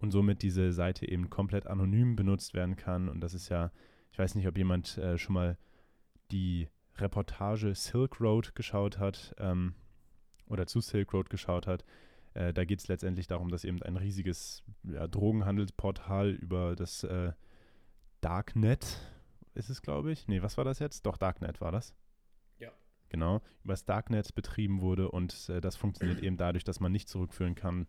und 0.00 0.10
somit 0.12 0.42
diese 0.42 0.72
Seite 0.72 1.08
eben 1.08 1.28
komplett 1.28 1.66
anonym 1.66 2.14
benutzt 2.16 2.54
werden 2.54 2.76
kann. 2.76 3.08
Und 3.08 3.20
das 3.20 3.34
ist 3.34 3.48
ja, 3.48 3.72
ich 4.12 4.18
weiß 4.18 4.36
nicht, 4.36 4.46
ob 4.46 4.56
jemand 4.56 4.96
äh, 4.98 5.18
schon 5.18 5.34
mal 5.34 5.58
die 6.30 6.68
Reportage 6.96 7.74
Silk 7.74 8.20
Road 8.20 8.54
geschaut 8.54 8.98
hat 8.98 9.34
ähm, 9.38 9.74
oder 10.46 10.66
zu 10.66 10.80
Silk 10.80 11.12
Road 11.12 11.30
geschaut 11.30 11.66
hat. 11.66 11.84
Äh, 12.34 12.52
da 12.52 12.64
geht 12.64 12.80
es 12.80 12.88
letztendlich 12.88 13.26
darum, 13.26 13.48
dass 13.48 13.64
eben 13.64 13.82
ein 13.82 13.96
riesiges 13.96 14.62
ja, 14.84 15.06
Drogenhandelsportal 15.06 16.30
über 16.30 16.76
das 16.76 17.04
äh, 17.04 17.32
Darknet 18.20 19.00
ist 19.54 19.70
es, 19.70 19.82
glaube 19.82 20.12
ich. 20.12 20.28
Nee, 20.28 20.42
was 20.42 20.56
war 20.56 20.64
das 20.64 20.78
jetzt? 20.78 21.06
Doch, 21.06 21.16
Darknet 21.16 21.60
war 21.60 21.72
das. 21.72 21.94
Genau, 23.10 23.40
über 23.64 23.72
das 23.72 23.84
Darknet 23.84 24.34
betrieben 24.34 24.82
wurde 24.82 25.10
und 25.10 25.48
äh, 25.48 25.60
das 25.60 25.76
funktioniert 25.76 26.22
eben 26.22 26.36
dadurch, 26.36 26.64
dass 26.64 26.80
man 26.80 26.92
nicht 26.92 27.08
zurückführen 27.08 27.54
kann, 27.54 27.86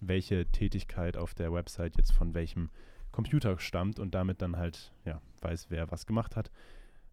welche 0.00 0.46
Tätigkeit 0.46 1.16
auf 1.16 1.34
der 1.34 1.52
Website 1.52 1.96
jetzt 1.96 2.12
von 2.12 2.34
welchem 2.34 2.70
Computer 3.10 3.58
stammt 3.58 3.98
und 3.98 4.14
damit 4.14 4.40
dann 4.40 4.56
halt, 4.56 4.92
ja, 5.04 5.20
weiß, 5.42 5.70
wer 5.70 5.90
was 5.90 6.06
gemacht 6.06 6.36
hat. 6.36 6.50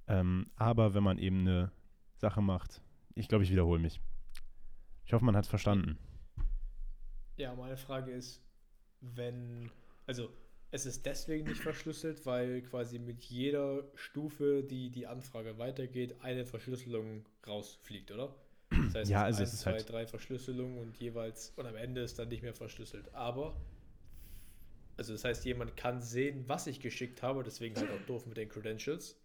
Ähm, 0.07 0.47
aber 0.55 0.93
wenn 0.93 1.03
man 1.03 1.17
eben 1.17 1.41
eine 1.41 1.71
Sache 2.15 2.41
macht, 2.41 2.81
ich 3.13 3.27
glaube, 3.27 3.43
ich 3.43 3.51
wiederhole 3.51 3.79
mich. 3.79 3.99
Ich 5.05 5.13
hoffe, 5.13 5.25
man 5.25 5.35
hat 5.35 5.43
es 5.43 5.49
verstanden. 5.49 5.97
Ja, 7.35 7.53
meine 7.55 7.77
Frage 7.77 8.11
ist, 8.11 8.41
wenn, 9.01 9.69
also 10.07 10.29
es 10.71 10.85
ist 10.85 11.05
deswegen 11.05 11.47
nicht 11.47 11.61
verschlüsselt, 11.61 12.25
weil 12.25 12.61
quasi 12.61 12.99
mit 12.99 13.23
jeder 13.23 13.83
Stufe, 13.95 14.63
die 14.63 14.89
die 14.91 15.07
Anfrage 15.07 15.57
weitergeht, 15.57 16.15
eine 16.21 16.45
Verschlüsselung 16.45 17.25
rausfliegt, 17.47 18.11
oder? 18.11 18.35
Das 18.69 18.95
heißt, 18.95 19.11
Ja, 19.11 19.21
es 19.27 19.37
also 19.37 19.43
ist 19.43 19.49
es 19.49 19.53
ist 19.55 19.61
zwei, 19.61 19.71
halt- 19.71 19.89
drei 19.89 20.07
Verschlüsselungen 20.07 20.77
und 20.77 20.97
jeweils, 20.97 21.51
und 21.55 21.65
am 21.65 21.75
Ende 21.75 22.01
ist 22.01 22.19
dann 22.19 22.27
nicht 22.29 22.43
mehr 22.43 22.53
verschlüsselt. 22.53 23.13
Aber, 23.15 23.55
also 24.97 25.13
das 25.13 25.23
heißt, 25.23 25.45
jemand 25.45 25.75
kann 25.77 26.01
sehen, 26.01 26.43
was 26.47 26.67
ich 26.67 26.79
geschickt 26.81 27.23
habe, 27.23 27.43
deswegen 27.43 27.75
halt 27.75 27.89
auch 27.89 28.01
doof 28.05 28.25
mit 28.25 28.37
den 28.37 28.49
Credentials, 28.49 29.19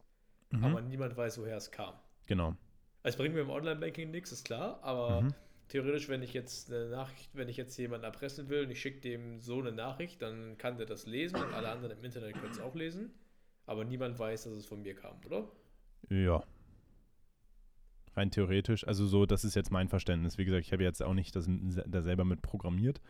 Mhm. 0.50 0.64
aber 0.64 0.80
niemand 0.80 1.16
weiß, 1.16 1.38
woher 1.38 1.56
es 1.56 1.70
kam. 1.70 1.94
Genau. 2.26 2.56
Es 3.02 3.16
bringt 3.16 3.34
mir 3.34 3.42
im 3.42 3.50
Online-Banking 3.50 4.10
nichts, 4.10 4.32
ist 4.32 4.44
klar, 4.44 4.78
aber 4.82 5.22
Mhm. 5.22 5.34
Theoretisch, 5.74 6.08
wenn 6.08 6.22
ich 6.22 6.32
jetzt 6.32 6.72
eine 6.72 6.88
Nachricht, 6.88 7.34
wenn 7.34 7.48
ich 7.48 7.56
jetzt 7.56 7.76
jemanden 7.78 8.04
erpressen 8.04 8.48
will 8.48 8.64
und 8.64 8.70
ich 8.70 8.80
schicke 8.80 9.00
dem 9.00 9.40
so 9.40 9.58
eine 9.58 9.72
Nachricht, 9.72 10.22
dann 10.22 10.56
kann 10.56 10.76
der 10.76 10.86
das 10.86 11.06
lesen 11.06 11.34
und 11.36 11.52
alle 11.52 11.68
anderen 11.68 11.98
im 11.98 12.04
Internet 12.04 12.34
können 12.34 12.52
es 12.52 12.60
auch 12.60 12.76
lesen, 12.76 13.10
aber 13.66 13.84
niemand 13.84 14.16
weiß, 14.16 14.44
dass 14.44 14.52
es 14.52 14.66
von 14.66 14.82
mir 14.82 14.94
kam, 14.94 15.16
oder? 15.26 15.48
Ja. 16.10 16.44
Rein 18.14 18.30
theoretisch, 18.30 18.86
also 18.86 19.04
so, 19.04 19.26
das 19.26 19.42
ist 19.42 19.56
jetzt 19.56 19.72
mein 19.72 19.88
Verständnis. 19.88 20.38
Wie 20.38 20.44
gesagt, 20.44 20.64
ich 20.64 20.72
habe 20.72 20.84
jetzt 20.84 21.02
auch 21.02 21.12
nicht 21.12 21.34
das, 21.34 21.48
da 21.48 22.02
selber 22.02 22.24
mit 22.24 22.40
programmiert. 22.40 23.00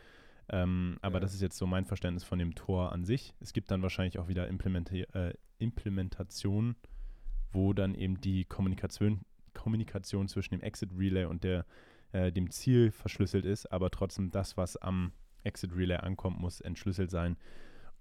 Ähm, 0.49 0.97
aber 1.02 1.16
Ja. 1.16 1.21
das 1.21 1.35
ist 1.35 1.42
jetzt 1.42 1.59
so 1.59 1.66
mein 1.66 1.85
Verständnis 1.85 2.25
von 2.25 2.38
dem 2.38 2.54
Tor 2.54 2.92
an 2.92 3.04
sich. 3.04 3.35
Es 3.40 3.52
gibt 3.52 3.71
dann 3.71 3.83
wahrscheinlich 3.83 4.18
auch 4.18 4.28
wieder 4.28 4.49
Implementi 4.49 5.02
äh, 5.12 5.35
Implementationen, 5.59 6.76
wo 7.52 7.75
dann 7.75 7.94
eben 7.94 8.23
die 8.23 8.47
Kommunikation, 8.47 9.21
Kommunikation 9.52 10.28
zwischen 10.28 10.54
dem 10.54 10.62
Exit 10.62 10.90
Relay 10.97 11.26
und 11.26 11.44
der, 11.44 11.66
äh, 12.14 12.30
dem 12.30 12.50
Ziel 12.50 12.92
verschlüsselt 12.92 13.44
ist, 13.44 13.71
aber 13.73 13.90
trotzdem 13.90 14.30
das, 14.30 14.56
was 14.56 14.76
am 14.76 15.12
Exit 15.42 15.75
Relay 15.76 15.97
ankommt, 15.97 16.40
muss 16.40 16.61
entschlüsselt 16.61 17.11
sein. 17.11 17.37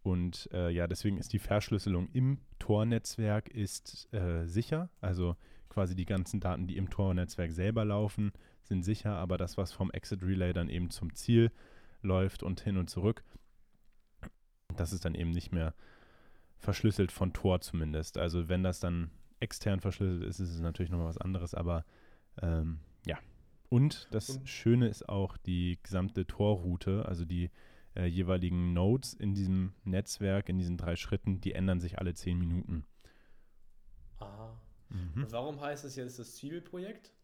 Und 0.03 0.49
äh, 0.53 0.69
ja, 0.69 0.87
deswegen 0.87 1.17
ist 1.17 1.33
die 1.33 1.39
Verschlüsselung 1.39 2.09
im 2.09 2.37
Tor-Netzwerk 2.59 3.49
ist 3.49 4.13
äh, 4.13 4.45
sicher. 4.45 4.89
Also 5.01 5.35
quasi 5.67 5.95
die 5.95 6.05
ganzen 6.05 6.39
Daten, 6.39 6.67
die 6.67 6.77
im 6.77 6.89
Tor-Netzwerk 6.89 7.51
selber 7.51 7.85
laufen, 7.85 8.31
sind 8.61 8.83
sicher, 8.83 9.15
aber 9.15 9.37
das, 9.37 9.57
was 9.57 9.73
vom 9.73 9.89
Exit 9.91 10.21
Relay 10.21 10.53
dann 10.53 10.69
eben 10.69 10.91
zum 10.91 11.15
Ziel 11.15 11.51
läuft 12.01 12.43
und 12.43 12.61
hin 12.61 12.77
und 12.77 12.89
zurück, 12.89 13.23
das 14.75 14.93
ist 14.93 15.05
dann 15.05 15.15
eben 15.15 15.31
nicht 15.31 15.51
mehr 15.51 15.73
verschlüsselt 16.59 17.11
von 17.11 17.33
Tor 17.33 17.61
zumindest. 17.61 18.17
Also 18.19 18.47
wenn 18.47 18.61
das 18.61 18.79
dann 18.79 19.09
extern 19.39 19.79
verschlüsselt 19.79 20.23
ist, 20.23 20.39
ist 20.39 20.53
es 20.53 20.61
natürlich 20.61 20.91
nochmal 20.91 21.07
was 21.07 21.17
anderes, 21.17 21.55
aber 21.55 21.83
ähm, 22.41 22.79
ja. 23.05 23.17
Und 23.73 24.07
das 24.11 24.29
Und- 24.29 24.47
Schöne 24.47 24.87
ist 24.87 25.09
auch 25.09 25.35
die 25.35 25.79
gesamte 25.81 26.27
Tor-Route, 26.27 27.07
also 27.07 27.25
die 27.25 27.49
äh, 27.95 28.05
jeweiligen 28.05 28.71
Nodes 28.73 29.15
in 29.15 29.33
diesem 29.33 29.73
Netzwerk, 29.83 30.47
in 30.47 30.59
diesen 30.59 30.77
drei 30.77 30.95
Schritten, 30.95 31.41
die 31.41 31.53
ändern 31.53 31.79
sich 31.79 31.97
alle 31.97 32.13
zehn 32.13 32.37
Minuten. 32.37 32.85
Aha. 34.19 34.61
Mhm. 34.89 35.23
Und 35.23 35.31
warum 35.31 35.59
heißt 35.59 35.85
es 35.85 35.95
jetzt 35.95 36.19
das 36.19 36.35
Zwiebelprojekt? 36.35 37.15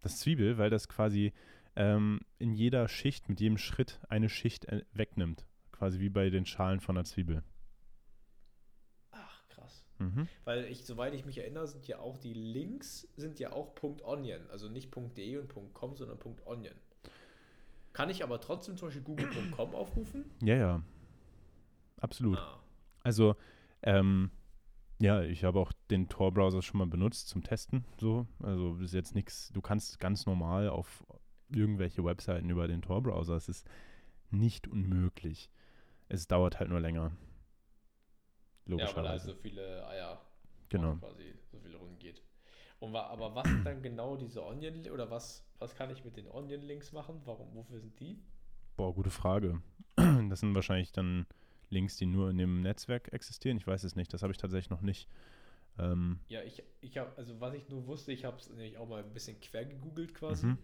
Das 0.00 0.18
Zwiebel, 0.18 0.56
weil 0.56 0.70
das 0.70 0.88
quasi 0.88 1.34
ähm, 1.76 2.20
in 2.38 2.54
jeder 2.54 2.88
Schicht, 2.88 3.28
mit 3.28 3.38
jedem 3.38 3.58
Schritt 3.58 4.00
eine 4.08 4.30
Schicht 4.30 4.64
äh, 4.64 4.82
wegnimmt. 4.94 5.44
Quasi 5.72 6.00
wie 6.00 6.08
bei 6.08 6.30
den 6.30 6.46
Schalen 6.46 6.80
von 6.80 6.96
einer 6.96 7.04
Zwiebel. 7.04 7.42
Mhm. 10.00 10.28
Weil 10.44 10.64
ich, 10.64 10.84
soweit 10.84 11.14
ich 11.14 11.26
mich 11.26 11.38
erinnere, 11.38 11.68
sind 11.68 11.86
ja 11.86 11.98
auch 11.98 12.16
die 12.16 12.32
Links 12.32 13.06
sind 13.16 13.38
ja 13.38 13.52
auch 13.52 13.74
.onion, 14.02 14.40
also 14.50 14.68
nicht 14.68 14.90
.de 15.16 15.36
und 15.36 15.54
.com, 15.74 15.94
sondern 15.94 16.18
.onion. 16.46 16.74
Kann 17.92 18.08
ich 18.08 18.24
aber 18.24 18.40
trotzdem 18.40 18.76
zum 18.76 18.88
Beispiel 18.88 19.02
google.com 19.02 19.74
aufrufen? 19.74 20.24
Ja, 20.42 20.56
ja. 20.56 20.82
Absolut. 22.00 22.38
Ah. 22.38 22.60
Also, 23.02 23.36
ähm, 23.82 24.30
ja, 25.00 25.22
ich 25.22 25.44
habe 25.44 25.58
auch 25.58 25.72
den 25.90 26.08
Tor-Browser 26.08 26.62
schon 26.62 26.78
mal 26.78 26.86
benutzt 26.86 27.28
zum 27.28 27.42
Testen. 27.42 27.84
So, 27.98 28.26
also 28.42 28.76
ist 28.76 28.94
jetzt 28.94 29.14
nichts. 29.14 29.50
Du 29.52 29.60
kannst 29.60 29.98
ganz 29.98 30.24
normal 30.26 30.68
auf 30.68 31.04
irgendwelche 31.48 32.04
Webseiten 32.04 32.48
über 32.48 32.68
den 32.68 32.80
Tor-Browser. 32.80 33.34
Es 33.34 33.48
ist 33.48 33.66
nicht 34.30 34.68
unmöglich. 34.68 35.50
Es 36.08 36.26
dauert 36.28 36.60
halt 36.60 36.70
nur 36.70 36.80
länger. 36.80 37.12
Ja, 38.66 38.76
weil 38.76 38.78
halt 38.86 38.92
Logischerweise. 38.94 39.26
so 39.26 39.34
viele 39.34 39.86
Eier 39.88 40.20
genau. 40.68 40.94
quasi 40.96 41.34
so 41.50 41.58
viel 41.58 41.74
rumgeht. 41.74 42.22
Und 42.78 42.92
wa 42.92 43.06
aber 43.08 43.34
was 43.34 43.46
sind 43.48 43.64
dann 43.64 43.82
genau 43.82 44.16
diese 44.16 44.42
Onion 44.44 44.88
oder 44.90 45.10
was, 45.10 45.44
was 45.58 45.74
kann 45.74 45.90
ich 45.90 46.04
mit 46.04 46.16
den 46.16 46.28
Onion-Links 46.28 46.92
machen? 46.92 47.20
Warum, 47.24 47.54
wofür 47.54 47.80
sind 47.80 47.98
die? 48.00 48.18
Boah, 48.76 48.94
gute 48.94 49.10
Frage. 49.10 49.60
Das 50.30 50.40
sind 50.40 50.54
wahrscheinlich 50.54 50.92
dann 50.92 51.26
Links, 51.68 51.96
die 51.96 52.06
nur 52.06 52.30
in 52.30 52.38
dem 52.38 52.62
Netzwerk 52.62 53.12
existieren. 53.12 53.58
Ich 53.58 53.66
weiß 53.66 53.84
es 53.84 53.96
nicht. 53.96 54.12
Das 54.14 54.22
habe 54.22 54.32
ich 54.32 54.38
tatsächlich 54.38 54.70
noch 54.70 54.80
nicht. 54.80 55.08
Ähm, 55.78 56.20
Ja, 56.28 56.42
ich, 56.42 56.62
ich 56.80 56.96
habe, 56.98 57.12
also 57.16 57.38
was 57.40 57.54
ich 57.54 57.68
nur 57.68 57.86
wusste, 57.86 58.12
ich 58.12 58.24
habe 58.24 58.38
es 58.38 58.48
nämlich 58.48 58.78
auch 58.78 58.88
mal 58.88 59.02
ein 59.02 59.12
bisschen 59.12 59.38
quer 59.40 59.64
gegoogelt 59.64 60.14
quasi, 60.14 60.46
Mhm. 60.46 60.58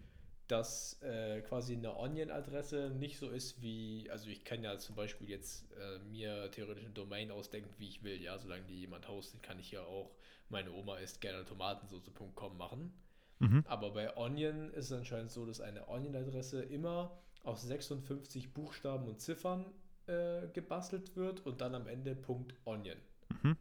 Dass 0.47 1.01
äh, 1.01 1.41
quasi 1.41 1.73
eine 1.75 1.97
Onion-Adresse 1.97 2.91
nicht 2.97 3.17
so 3.17 3.29
ist 3.29 3.61
wie, 3.61 4.09
also 4.09 4.29
ich 4.29 4.45
kann 4.45 4.63
ja 4.63 4.77
zum 4.77 4.95
Beispiel 4.95 5.29
jetzt 5.29 5.69
äh, 5.73 5.99
mir 5.99 6.49
theoretisch 6.51 6.85
eine 6.85 6.93
Domain 6.93 7.31
ausdenken, 7.31 7.69
wie 7.77 7.87
ich 7.87 8.03
will, 8.03 8.21
ja, 8.21 8.37
solange 8.37 8.63
die 8.63 8.79
jemand 8.79 9.07
hostet, 9.07 9.43
kann 9.43 9.59
ich 9.59 9.71
ja 9.71 9.81
auch 9.83 10.15
meine 10.49 10.71
Oma 10.71 10.97
isst 10.97 11.19
gerne 11.19 11.43
Tomatensoße.com 11.43 12.57
machen. 12.57 12.93
mhm. 13.39 13.65
Aber 13.67 13.91
bei 13.91 14.15
Onion 14.15 14.71
ist 14.71 14.85
es 14.85 14.93
anscheinend 14.93 15.31
so, 15.31 15.45
dass 15.45 15.59
eine 15.59 15.89
Onion-Adresse 15.89 16.61
immer 16.61 17.19
aus 17.43 17.63
56 17.63 18.53
Buchstaben 18.53 19.07
und 19.07 19.19
Ziffern 19.19 19.65
äh, 20.05 20.47
gebastelt 20.53 21.17
wird 21.17 21.45
und 21.45 21.59
dann 21.59 21.75
am 21.75 21.87
Ende 21.87 22.17
.onion. 22.63 22.97
Mhm. 23.43 23.57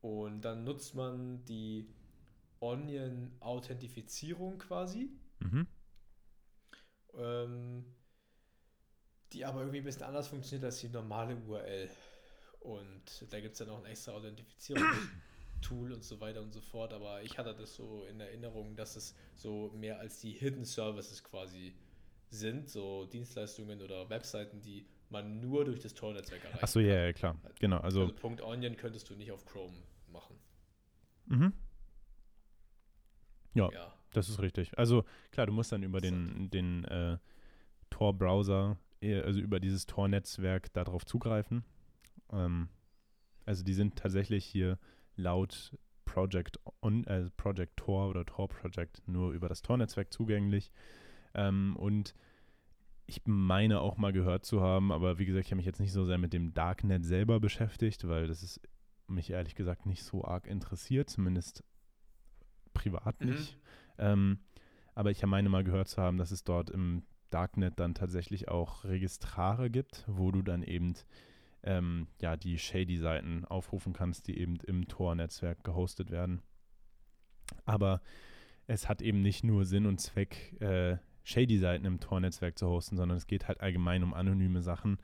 Und 0.00 0.42
dann 0.42 0.62
nutzt 0.62 0.94
man 0.94 1.44
die 1.46 1.88
Onion-Authentifizierung 2.60 4.58
quasi, 4.58 5.10
Mhm. 5.40 5.66
Ähm, 7.18 7.84
die 9.32 9.44
aber 9.44 9.60
irgendwie 9.60 9.78
ein 9.78 9.84
bisschen 9.84 10.02
anders 10.04 10.28
funktioniert 10.28 10.64
als 10.64 10.80
die 10.80 10.88
normale 10.88 11.36
URL. 11.36 11.90
Und 12.60 13.26
da 13.30 13.40
gibt 13.40 13.52
es 13.52 13.58
dann 13.58 13.68
auch 13.70 13.78
ein 13.78 13.86
extra 13.90 14.12
Authentifizierungstool 14.12 15.92
und 15.92 16.02
so 16.04 16.20
weiter 16.20 16.40
und 16.40 16.52
so 16.52 16.60
fort. 16.60 16.92
Aber 16.92 17.22
ich 17.22 17.36
hatte 17.36 17.54
das 17.54 17.74
so 17.74 18.04
in 18.04 18.20
Erinnerung, 18.20 18.76
dass 18.76 18.96
es 18.96 19.14
so 19.34 19.70
mehr 19.74 19.98
als 19.98 20.20
die 20.20 20.32
Hidden 20.32 20.64
Services 20.64 21.22
quasi 21.22 21.74
sind, 22.30 22.68
so 22.68 23.04
Dienstleistungen 23.06 23.82
oder 23.82 24.08
Webseiten, 24.08 24.60
die 24.60 24.86
man 25.10 25.40
nur 25.40 25.64
durch 25.64 25.80
das 25.80 25.94
Tor-Netzwerk 25.94 26.44
erreicht. 26.44 26.62
Achso, 26.62 26.80
ja, 26.80 27.04
ja, 27.06 27.12
klar. 27.12 27.36
Genau. 27.60 27.78
Also, 27.78 28.02
Also 28.02 28.14
Punkt 28.14 28.40
.onion 28.40 28.76
könntest 28.76 29.10
du 29.10 29.14
nicht 29.14 29.30
auf 29.30 29.44
Chrome 29.44 29.76
machen. 30.08 30.36
mhm. 31.26 31.52
Ja, 33.54 33.70
Ja. 33.70 33.94
Das 34.16 34.28
ist 34.28 34.40
richtig. 34.40 34.76
Also, 34.78 35.04
klar, 35.30 35.46
du 35.46 35.52
musst 35.52 35.72
dann 35.72 35.82
über 35.82 36.00
den, 36.00 36.50
den 36.50 36.84
äh, 36.84 37.18
Tor-Browser, 37.90 38.78
eh, 39.00 39.20
also 39.20 39.40
über 39.40 39.60
dieses 39.60 39.86
Tor-Netzwerk 39.86 40.72
darauf 40.72 41.04
zugreifen. 41.04 41.64
Ähm, 42.32 42.68
also, 43.46 43.62
die 43.64 43.74
sind 43.74 43.96
tatsächlich 43.96 44.44
hier 44.44 44.78
laut 45.16 45.76
Project, 46.04 46.58
on, 46.80 47.04
äh, 47.06 47.30
Project 47.36 47.76
Tor 47.76 48.08
oder 48.08 48.24
Tor 48.24 48.48
Project 48.48 49.02
nur 49.06 49.32
über 49.32 49.48
das 49.48 49.62
Tor-Netzwerk 49.62 50.12
zugänglich. 50.12 50.70
Ähm, 51.34 51.76
und 51.76 52.14
ich 53.06 53.22
meine 53.26 53.80
auch 53.80 53.96
mal 53.96 54.12
gehört 54.12 54.46
zu 54.46 54.60
haben, 54.60 54.90
aber 54.92 55.18
wie 55.18 55.26
gesagt, 55.26 55.46
ich 55.46 55.50
habe 55.50 55.58
mich 55.58 55.66
jetzt 55.66 55.80
nicht 55.80 55.92
so 55.92 56.04
sehr 56.04 56.18
mit 56.18 56.32
dem 56.32 56.54
Darknet 56.54 57.04
selber 57.04 57.40
beschäftigt, 57.40 58.08
weil 58.08 58.26
das 58.26 58.42
ist 58.42 58.60
mich 59.06 59.30
ehrlich 59.30 59.54
gesagt 59.54 59.86
nicht 59.86 60.02
so 60.02 60.24
arg 60.24 60.46
interessiert, 60.46 61.10
zumindest 61.10 61.62
privat 62.72 63.20
Mhm. 63.20 63.36
Ähm, 63.98 64.38
aber 64.94 65.10
ich 65.10 65.24
meine 65.24 65.48
mal 65.48 65.64
gehört 65.64 65.88
zu 65.88 66.00
haben, 66.00 66.18
dass 66.18 66.30
es 66.30 66.44
dort 66.44 66.70
im 66.70 67.02
Darknet 67.30 67.80
dann 67.80 67.94
tatsächlich 67.94 68.48
auch 68.48 68.84
Registrare 68.84 69.70
gibt, 69.70 70.04
wo 70.06 70.30
du 70.30 70.42
dann 70.42 70.62
eben 70.62 70.94
ähm, 71.64 72.06
ja, 72.20 72.36
die 72.36 72.58
Shady-Seiten 72.58 73.44
aufrufen 73.44 73.92
kannst, 73.92 74.28
die 74.28 74.38
eben 74.38 74.56
im 74.66 74.86
Tor-Netzwerk 74.86 75.64
gehostet 75.64 76.10
werden. 76.10 76.42
Aber 77.64 78.02
es 78.66 78.88
hat 78.88 79.02
eben 79.02 79.22
nicht 79.22 79.44
nur 79.44 79.64
Sinn 79.64 79.86
und 79.86 80.00
Zweck, 80.00 80.60
äh, 80.60 80.98
Shady-Seiten 81.24 81.86
im 81.86 82.00
Tor-Netzwerk 82.00 82.58
zu 82.58 82.68
hosten, 82.68 82.96
sondern 82.96 83.16
es 83.16 83.26
geht 83.26 83.48
halt 83.48 83.60
allgemein 83.60 84.02
um 84.02 84.14
anonyme 84.14 84.62
Sachen. 84.62 84.98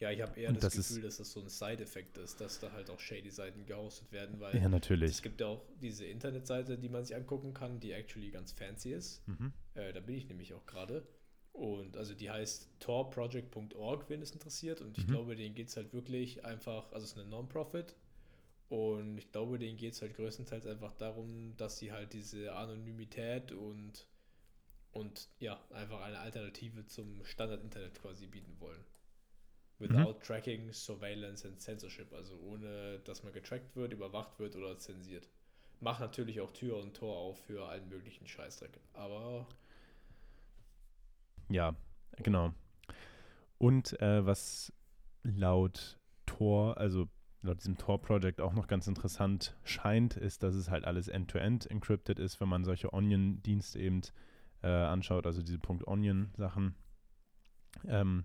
Ja, 0.00 0.10
ich 0.12 0.20
habe 0.22 0.38
eher 0.40 0.52
das, 0.52 0.62
das 0.62 0.76
Gefühl, 0.76 1.02
dass 1.02 1.16
das 1.16 1.32
so 1.32 1.40
ein 1.40 1.48
Side-Effekt 1.48 2.18
ist, 2.18 2.40
dass 2.40 2.60
da 2.60 2.70
halt 2.72 2.88
auch 2.88 3.00
Shady-Seiten 3.00 3.66
gehostet 3.66 4.12
werden, 4.12 4.38
weil 4.38 4.56
Ja, 4.56 4.68
natürlich. 4.68 5.10
es 5.10 5.22
gibt 5.22 5.40
ja 5.40 5.48
auch 5.48 5.64
diese 5.80 6.04
Internetseite, 6.06 6.78
die 6.78 6.88
man 6.88 7.04
sich 7.04 7.16
angucken 7.16 7.52
kann, 7.52 7.80
die 7.80 7.90
actually 7.92 8.30
ganz 8.30 8.52
fancy 8.52 8.92
ist. 8.92 9.26
Mhm. 9.26 9.52
Äh, 9.74 9.92
da 9.92 10.00
bin 10.00 10.14
ich 10.14 10.28
nämlich 10.28 10.54
auch 10.54 10.64
gerade. 10.66 11.06
Und 11.52 11.96
also 11.96 12.14
die 12.14 12.30
heißt 12.30 12.68
torproject.org, 12.78 14.08
wenn 14.08 14.22
es 14.22 14.30
interessiert. 14.30 14.80
Und 14.80 14.96
ich 14.98 15.06
Mhm. 15.08 15.10
glaube, 15.12 15.34
denen 15.34 15.56
geht 15.56 15.68
es 15.68 15.76
halt 15.76 15.92
wirklich 15.92 16.44
einfach, 16.44 16.92
also 16.92 17.04
es 17.04 17.12
ist 17.12 17.18
eine 17.18 17.28
Non-Profit. 17.28 17.96
Und 18.68 19.18
ich 19.18 19.32
glaube, 19.32 19.58
denen 19.58 19.76
geht 19.78 19.94
es 19.94 20.02
halt 20.02 20.14
größtenteils 20.14 20.66
einfach 20.66 20.94
darum, 20.94 21.56
dass 21.56 21.78
sie 21.78 21.90
halt 21.90 22.12
diese 22.12 22.52
Anonymität 22.54 23.50
und, 23.50 24.06
und 24.92 25.28
ja, 25.40 25.60
einfach 25.70 26.02
eine 26.02 26.18
Alternative 26.20 26.86
zum 26.86 27.24
Standard-Internet 27.24 28.00
quasi 28.00 28.26
bieten 28.26 28.54
wollen. 28.60 28.84
Without 29.78 30.14
Tracking, 30.24 30.72
Surveillance 30.72 31.46
and 31.46 31.60
Censorship. 31.60 32.12
Also 32.12 32.36
ohne, 32.40 32.98
dass 33.04 33.22
man 33.22 33.32
getrackt 33.32 33.76
wird, 33.76 33.92
überwacht 33.92 34.38
wird 34.38 34.56
oder 34.56 34.78
zensiert. 34.78 35.28
Macht 35.80 36.00
natürlich 36.00 36.40
auch 36.40 36.52
Tür 36.52 36.78
und 36.78 36.94
Tor 36.94 37.16
auf 37.16 37.38
für 37.44 37.68
allen 37.68 37.88
möglichen 37.88 38.26
Scheißdreck. 38.26 38.80
Aber 38.94 39.46
Ja, 41.48 41.74
genau. 42.16 42.52
Und 43.58 44.00
äh, 44.00 44.24
was 44.26 44.72
laut 45.22 45.98
Tor, 46.26 46.78
also 46.78 47.08
laut 47.42 47.60
diesem 47.60 47.78
Tor-Project 47.78 48.40
auch 48.40 48.52
noch 48.52 48.66
ganz 48.66 48.86
interessant 48.86 49.56
scheint, 49.64 50.16
ist, 50.16 50.42
dass 50.42 50.54
es 50.54 50.70
halt 50.70 50.84
alles 50.84 51.08
end-to-end 51.08 51.70
encrypted 51.70 52.18
ist, 52.18 52.40
wenn 52.40 52.48
man 52.48 52.64
solche 52.64 52.92
Onion-Dienste 52.92 53.78
eben 53.78 54.02
äh, 54.62 54.68
anschaut, 54.68 55.26
also 55.26 55.42
diese 55.42 55.58
.onion-Sachen. 55.86 56.74
Ähm, 57.86 58.24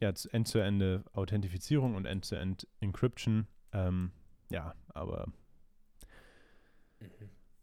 ja, 0.00 0.14
z- 0.14 0.32
end-to-end 0.32 1.04
Authentifizierung 1.14 1.94
und 1.94 2.06
end-to-end 2.06 2.66
Encryption. 2.80 3.46
Ähm, 3.72 4.10
ja, 4.50 4.74
aber 4.88 5.26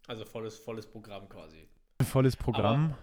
also 0.08 0.24
volles, 0.26 0.58
volles 0.58 0.88
Programm 0.88 1.28
quasi. 1.28 1.68
volles 2.02 2.36
Programm. 2.36 2.96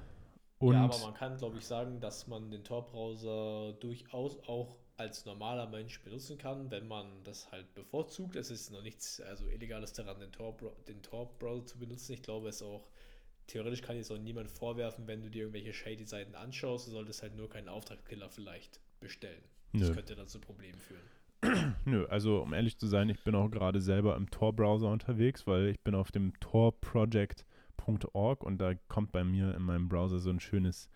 und 0.59 0.75
ja, 0.75 0.85
aber 0.85 0.99
man 0.99 1.14
kann, 1.14 1.37
glaube 1.37 1.59
ich, 1.59 1.66
sagen, 1.66 2.01
dass 2.01 2.27
man 2.27 2.51
den 2.51 2.64
Tor-Browser 2.64 3.75
durchaus 3.75 4.38
auch 4.49 4.79
als 4.97 5.27
normaler 5.27 5.66
Mensch 5.68 6.01
benutzen 6.03 6.38
kann, 6.38 6.70
wenn 6.70 6.87
man 6.87 7.23
das 7.25 7.51
halt 7.51 7.75
bevorzugt. 7.75 8.37
Es 8.37 8.51
ist 8.51 8.70
noch 8.70 8.83
nichts 8.83 9.20
also 9.20 9.49
Illegales 9.49 9.92
daran, 9.92 10.20
den 10.20 10.31
Tor-Bro- 10.33 10.77
den 10.88 11.03
Tor-Browser 11.03 11.66
zu 11.66 11.79
benutzen. 11.79 12.12
Ich 12.12 12.23
glaube, 12.23 12.49
es 12.49 12.62
auch 12.62 12.88
theoretisch 13.49 13.83
kann 13.83 13.97
jetzt 13.97 14.11
auch 14.11 14.18
niemand 14.18 14.51
vorwerfen, 14.51 15.07
wenn 15.07 15.20
du 15.20 15.29
dir 15.29 15.40
irgendwelche 15.42 15.75
shady 15.75 16.07
Seiten 16.07 16.35
anschaust, 16.35 16.87
du 16.87 16.92
solltest 16.92 17.23
halt 17.23 17.37
nur 17.37 17.51
keinen 17.51 17.68
Auftragskiller 17.68 18.31
vielleicht 18.31 18.81
bestellen. 19.00 19.42
Das 19.72 19.88
Nö. 19.88 19.94
könnte 19.94 20.14
dann 20.14 20.28
zu 20.28 20.40
Problemen 20.40 20.78
führen. 20.78 21.02
Nö, 21.85 22.07
also 22.07 22.42
um 22.42 22.54
ehrlich 22.54 22.78
zu 22.78 22.87
sein, 22.87 23.09
ich 23.09 23.22
bin 23.22 23.35
auch 23.35 23.50
gerade 23.50 23.80
selber 23.80 24.16
im 24.16 24.30
Tor-Browser 24.30 24.88
unterwegs, 24.88 25.46
weil 25.46 25.68
ich 25.68 25.80
bin 25.80 25.94
auf 25.94 26.12
dem 26.12 26.33
torproject.org 26.40 28.42
und 28.42 28.59
da 28.59 28.74
kommt 28.88 29.12
bei 29.12 29.24
mir 29.24 29.54
in 29.54 29.62
meinem 29.62 29.88
Browser 29.88 30.20
so 30.20 30.30
ein 30.30 30.40
schönes 30.40 30.88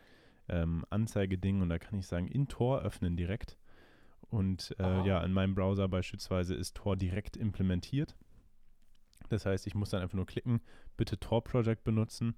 ähm, 0.48 0.84
Anzeigeding 0.90 1.60
und 1.60 1.68
da 1.68 1.78
kann 1.78 1.98
ich 1.98 2.06
sagen, 2.06 2.28
in 2.28 2.48
Tor 2.48 2.80
öffnen 2.80 3.16
direkt. 3.16 3.58
Und 4.30 4.74
äh, 4.78 5.06
ja, 5.06 5.22
in 5.22 5.32
meinem 5.32 5.54
Browser 5.54 5.88
beispielsweise 5.88 6.54
ist 6.54 6.76
Tor 6.76 6.96
direkt 6.96 7.36
implementiert. 7.36 8.14
Das 9.30 9.46
heißt, 9.46 9.66
ich 9.66 9.74
muss 9.74 9.90
dann 9.90 10.02
einfach 10.02 10.16
nur 10.16 10.26
klicken, 10.26 10.60
bitte 10.96 11.18
Tor 11.18 11.44
Project 11.44 11.84
benutzen. 11.84 12.34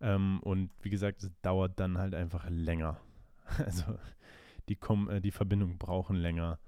Ähm, 0.00 0.40
und 0.42 0.70
wie 0.82 0.90
gesagt, 0.90 1.22
es 1.22 1.30
dauert 1.42 1.78
dann 1.78 1.98
halt 1.98 2.14
einfach 2.14 2.48
länger. 2.48 3.00
Also 3.58 3.98
die, 4.68 4.76
Kom 4.76 5.08
äh, 5.08 5.20
die 5.20 5.30
Verbindungen 5.30 5.78
brauchen 5.78 6.16
länger. 6.16 6.58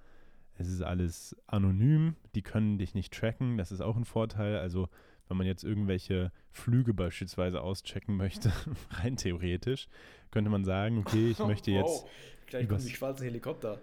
Es 0.56 0.68
ist 0.68 0.82
alles 0.82 1.36
anonym, 1.46 2.16
die 2.34 2.42
können 2.42 2.78
dich 2.78 2.94
nicht 2.94 3.12
tracken, 3.12 3.56
das 3.56 3.72
ist 3.72 3.80
auch 3.80 3.96
ein 3.96 4.04
Vorteil. 4.04 4.58
Also 4.58 4.88
wenn 5.28 5.36
man 5.36 5.46
jetzt 5.46 5.64
irgendwelche 5.64 6.32
Flüge 6.50 6.94
beispielsweise 6.94 7.62
auschecken 7.62 8.16
möchte, 8.16 8.52
rein 8.90 9.16
theoretisch, 9.16 9.88
könnte 10.30 10.50
man 10.50 10.64
sagen, 10.64 10.98
okay, 10.98 11.30
ich 11.30 11.38
möchte 11.46 11.70
jetzt, 11.70 12.04
Wow, 12.04 12.10
gleich 12.46 12.68
kommen 12.68 12.84
die 12.84 12.90
schwarzen 12.90 13.24
Helikopter, 13.24 13.80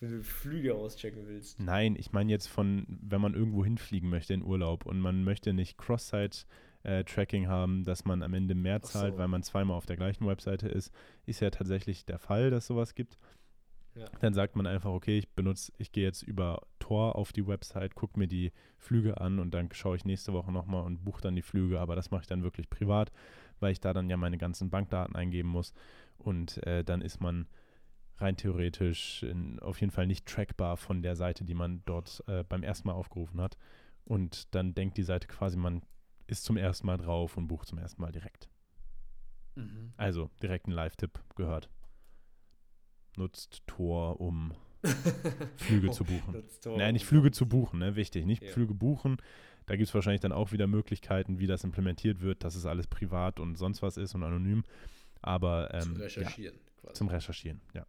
wenn 0.00 0.10
du 0.10 0.22
Flüge 0.22 0.74
auschecken 0.74 1.26
willst. 1.26 1.60
nein, 1.60 1.96
ich 1.96 2.12
meine 2.12 2.30
jetzt 2.30 2.48
von, 2.48 2.86
wenn 2.88 3.20
man 3.20 3.34
irgendwo 3.34 3.64
hinfliegen 3.64 4.08
möchte 4.08 4.34
in 4.34 4.42
Urlaub 4.42 4.86
und 4.86 5.00
man 5.00 5.24
möchte 5.24 5.52
nicht 5.52 5.78
Cross-Site-Tracking 5.78 7.48
haben, 7.48 7.84
dass 7.84 8.04
man 8.04 8.22
am 8.22 8.34
Ende 8.34 8.54
mehr 8.54 8.82
zahlt, 8.82 9.14
so. 9.14 9.18
weil 9.18 9.28
man 9.28 9.42
zweimal 9.42 9.76
auf 9.76 9.86
der 9.86 9.96
gleichen 9.96 10.26
Webseite 10.26 10.68
ist, 10.68 10.92
ist 11.26 11.40
ja 11.40 11.50
tatsächlich 11.50 12.04
der 12.04 12.18
Fall, 12.18 12.50
dass 12.50 12.66
sowas 12.66 12.94
gibt. 12.94 13.18
Ja. 14.00 14.08
Dann 14.20 14.32
sagt 14.32 14.56
man 14.56 14.66
einfach, 14.66 14.90
okay, 14.90 15.18
ich 15.18 15.28
benutze, 15.28 15.72
ich 15.76 15.92
gehe 15.92 16.04
jetzt 16.04 16.22
über 16.22 16.62
Tor 16.78 17.16
auf 17.16 17.32
die 17.32 17.46
Website, 17.46 17.94
gucke 17.94 18.18
mir 18.18 18.28
die 18.28 18.50
Flüge 18.78 19.20
an 19.20 19.38
und 19.38 19.52
dann 19.52 19.68
schaue 19.72 19.96
ich 19.96 20.06
nächste 20.06 20.32
Woche 20.32 20.50
nochmal 20.50 20.84
und 20.84 21.04
buche 21.04 21.20
dann 21.20 21.36
die 21.36 21.42
Flüge, 21.42 21.78
aber 21.78 21.96
das 21.96 22.10
mache 22.10 22.22
ich 22.22 22.26
dann 22.26 22.42
wirklich 22.42 22.70
privat, 22.70 23.12
weil 23.58 23.72
ich 23.72 23.80
da 23.80 23.92
dann 23.92 24.08
ja 24.08 24.16
meine 24.16 24.38
ganzen 24.38 24.70
Bankdaten 24.70 25.14
eingeben 25.16 25.50
muss 25.50 25.74
und 26.16 26.66
äh, 26.66 26.82
dann 26.82 27.02
ist 27.02 27.20
man 27.20 27.46
rein 28.16 28.38
theoretisch 28.38 29.22
in, 29.22 29.58
auf 29.60 29.80
jeden 29.80 29.90
Fall 29.90 30.06
nicht 30.06 30.26
trackbar 30.26 30.78
von 30.78 31.02
der 31.02 31.14
Seite, 31.14 31.44
die 31.44 31.54
man 31.54 31.82
dort 31.84 32.24
äh, 32.26 32.42
beim 32.44 32.62
ersten 32.62 32.88
Mal 32.88 32.94
aufgerufen 32.94 33.38
hat 33.42 33.58
und 34.04 34.54
dann 34.54 34.74
denkt 34.74 34.96
die 34.96 35.02
Seite 35.02 35.26
quasi, 35.26 35.58
man 35.58 35.82
ist 36.26 36.44
zum 36.44 36.56
ersten 36.56 36.86
Mal 36.86 36.96
drauf 36.96 37.36
und 37.36 37.48
bucht 37.48 37.68
zum 37.68 37.76
ersten 37.76 38.00
Mal 38.00 38.12
direkt. 38.12 38.48
Mhm. 39.56 39.92
Also 39.98 40.30
direkt 40.42 40.68
ein 40.68 40.72
Live-Tipp 40.72 41.20
gehört. 41.36 41.68
Nutzt 43.16 43.62
Tor, 43.66 44.20
um 44.20 44.52
Flüge 45.56 45.90
zu 45.90 46.04
buchen. 46.04 46.42
Nein, 46.76 46.94
nicht 46.94 47.04
Flüge 47.06 47.30
zu 47.30 47.46
buchen, 47.46 47.80
ne? 47.80 47.96
wichtig. 47.96 48.26
Nicht 48.26 48.42
Ja. 48.42 48.50
Flüge 48.52 48.74
buchen. 48.74 49.18
Da 49.66 49.76
gibt 49.76 49.88
es 49.88 49.94
wahrscheinlich 49.94 50.20
dann 50.20 50.32
auch 50.32 50.52
wieder 50.52 50.66
Möglichkeiten, 50.66 51.38
wie 51.38 51.46
das 51.46 51.64
implementiert 51.64 52.20
wird, 52.20 52.42
dass 52.44 52.54
es 52.54 52.66
alles 52.66 52.86
privat 52.86 53.38
und 53.38 53.56
sonst 53.56 53.82
was 53.82 53.96
ist 53.96 54.14
und 54.14 54.24
anonym. 54.24 54.64
Aber 55.22 55.72
ähm, 55.74 55.80
Zum 55.82 55.96
ja, 55.96 56.02
Recherchieren 56.02 56.58
quasi. 56.80 56.94
zum 56.94 57.08
Recherchieren, 57.08 57.60
ja. 57.74 57.86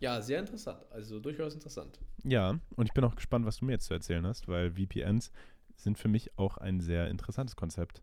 Ja, 0.00 0.20
sehr 0.22 0.40
interessant. 0.40 0.84
Also 0.90 1.20
durchaus 1.20 1.54
interessant. 1.54 1.98
Ja, 2.24 2.58
und 2.76 2.86
ich 2.86 2.92
bin 2.92 3.04
auch 3.04 3.14
gespannt, 3.14 3.46
was 3.46 3.58
du 3.58 3.64
mir 3.66 3.72
jetzt 3.72 3.86
zu 3.86 3.94
erzählen 3.94 4.26
hast, 4.26 4.48
weil 4.48 4.72
VPNs 4.72 5.30
sind 5.76 5.98
für 5.98 6.08
mich 6.08 6.36
auch 6.38 6.58
ein 6.58 6.80
sehr 6.80 7.08
interessantes 7.08 7.56
Konzept. 7.56 8.02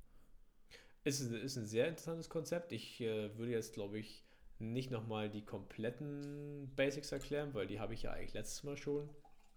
Ist, 1.03 1.21
ist 1.21 1.57
ein 1.57 1.65
sehr 1.65 1.87
interessantes 1.87 2.29
Konzept. 2.29 2.71
Ich 2.71 3.01
äh, 3.01 3.35
würde 3.37 3.51
jetzt, 3.51 3.73
glaube 3.73 3.97
ich, 3.97 4.23
nicht 4.59 4.91
nochmal 4.91 5.29
die 5.29 5.43
kompletten 5.43 6.71
Basics 6.75 7.11
erklären, 7.11 7.53
weil 7.53 7.67
die 7.67 7.79
habe 7.79 7.93
ich 7.93 8.03
ja 8.03 8.11
eigentlich 8.11 8.33
letztes 8.33 8.63
Mal 8.63 8.77
schon 8.77 9.09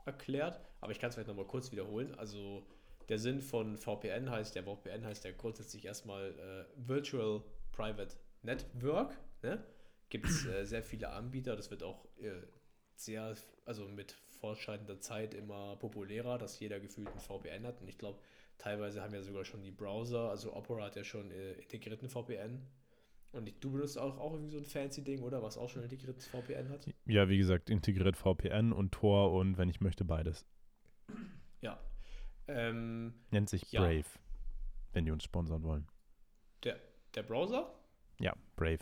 erklärt. 0.06 0.60
Aber 0.80 0.92
ich 0.92 0.98
kann 0.98 1.08
es 1.08 1.14
vielleicht 1.14 1.28
nochmal 1.28 1.46
kurz 1.46 1.70
wiederholen. 1.70 2.14
Also 2.14 2.66
der 3.08 3.18
Sinn 3.18 3.42
von 3.42 3.76
VPN 3.76 4.30
heißt, 4.30 4.54
der 4.54 4.64
VPN 4.64 5.04
heißt 5.04 5.24
ja 5.24 5.32
grundsätzlich 5.32 5.84
erstmal 5.84 6.30
äh, 6.32 6.88
Virtual 6.88 7.42
Private 7.72 8.16
Network. 8.42 9.18
Ne? 9.42 9.62
Gibt 10.08 10.26
es 10.26 10.46
äh, 10.46 10.64
sehr 10.64 10.82
viele 10.82 11.10
Anbieter. 11.10 11.56
Das 11.56 11.70
wird 11.70 11.82
auch 11.82 12.06
äh, 12.18 12.30
sehr, 12.94 13.34
also 13.66 13.86
mit 13.86 14.12
fortschreitender 14.40 15.00
Zeit 15.00 15.34
immer 15.34 15.76
populärer, 15.76 16.38
dass 16.38 16.58
jeder 16.60 16.80
gefühlt 16.80 17.08
ein 17.08 17.18
VPN 17.18 17.66
hat. 17.66 17.80
Und 17.82 17.88
ich 17.88 17.98
glaube, 17.98 18.18
teilweise 18.58 19.02
haben 19.02 19.14
ja 19.14 19.22
sogar 19.22 19.44
schon 19.44 19.62
die 19.62 19.70
Browser, 19.70 20.30
also 20.30 20.54
Opera 20.54 20.84
hat 20.84 20.96
ja 20.96 21.04
schon 21.04 21.30
äh, 21.30 21.52
integrierten 21.54 22.08
VPN. 22.08 22.66
Und 23.32 23.52
du 23.64 23.72
benutzt 23.72 23.98
auch, 23.98 24.16
auch 24.18 24.32
irgendwie 24.32 24.52
so 24.52 24.58
ein 24.58 24.64
fancy 24.64 25.02
Ding, 25.02 25.20
oder? 25.22 25.42
Was 25.42 25.58
auch 25.58 25.68
schon 25.68 25.82
integriertes 25.82 26.28
VPN 26.28 26.68
hat? 26.68 26.86
Ja, 27.06 27.28
wie 27.28 27.36
gesagt, 27.38 27.68
integriert 27.68 28.16
VPN 28.16 28.72
und 28.72 28.92
Tor 28.92 29.32
und 29.32 29.58
wenn 29.58 29.68
ich 29.68 29.80
möchte, 29.80 30.04
beides. 30.04 30.46
Ja. 31.60 31.80
Ähm, 32.46 33.12
Nennt 33.30 33.48
sich 33.50 33.72
Ja. 33.72 33.80
Brave, 33.80 34.04
wenn 34.92 35.04
die 35.04 35.10
uns 35.10 35.24
sponsern 35.24 35.62
wollen. 35.64 35.88
der, 36.62 36.78
der 37.14 37.24
Browser? 37.24 37.74
Ja, 38.20 38.34
Brave. 38.54 38.78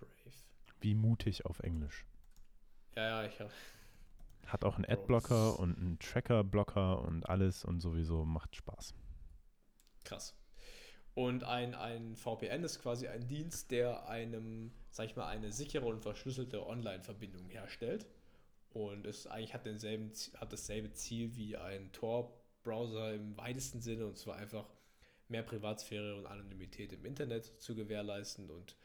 Brave. 0.00 0.10
Wie 0.80 0.94
mutig 0.94 1.44
auf 1.44 1.58
Englisch. 1.60 2.06
Ja, 2.96 3.22
ja, 3.22 3.28
ich 3.28 3.38
habe. 3.40 3.50
Hat 4.52 4.64
auch 4.64 4.76
einen. 4.76 4.84
Adblocker 4.84 5.58
und 5.58 5.78
einen 5.78 5.98
Tracker-Blocker 5.98 7.00
und 7.00 7.26
alles 7.26 7.64
und 7.64 7.80
sowieso 7.80 8.26
macht 8.26 8.54
Spaß. 8.54 8.94
Krass. 10.04 10.34
Und 11.14 11.44
ein, 11.44 11.74
ein 11.74 12.16
VPN 12.16 12.62
ist 12.62 12.80
quasi 12.82 13.08
ein 13.08 13.26
Dienst, 13.26 13.70
der 13.70 14.08
einem, 14.08 14.72
sag 14.90 15.06
ich 15.06 15.16
mal, 15.16 15.26
eine 15.26 15.52
sichere 15.52 15.86
und 15.86 16.02
verschlüsselte 16.02 16.66
Online-Verbindung 16.66 17.48
herstellt. 17.48 18.06
Und 18.74 19.06
es 19.06 19.26
eigentlich 19.26 19.54
hat, 19.54 19.64
denselben, 19.64 20.12
hat 20.36 20.52
dasselbe 20.52 20.92
Ziel 20.92 21.34
wie 21.34 21.56
ein 21.56 21.90
Tor-Browser 21.92 23.14
im 23.14 23.36
weitesten 23.38 23.80
Sinne, 23.80 24.06
und 24.06 24.18
zwar 24.18 24.36
einfach 24.36 24.66
mehr 25.28 25.42
Privatsphäre 25.42 26.16
und 26.16 26.26
Anonymität 26.26 26.92
im 26.92 27.06
Internet 27.06 27.46
zu 27.62 27.74
gewährleisten 27.74 28.50
und 28.50 28.76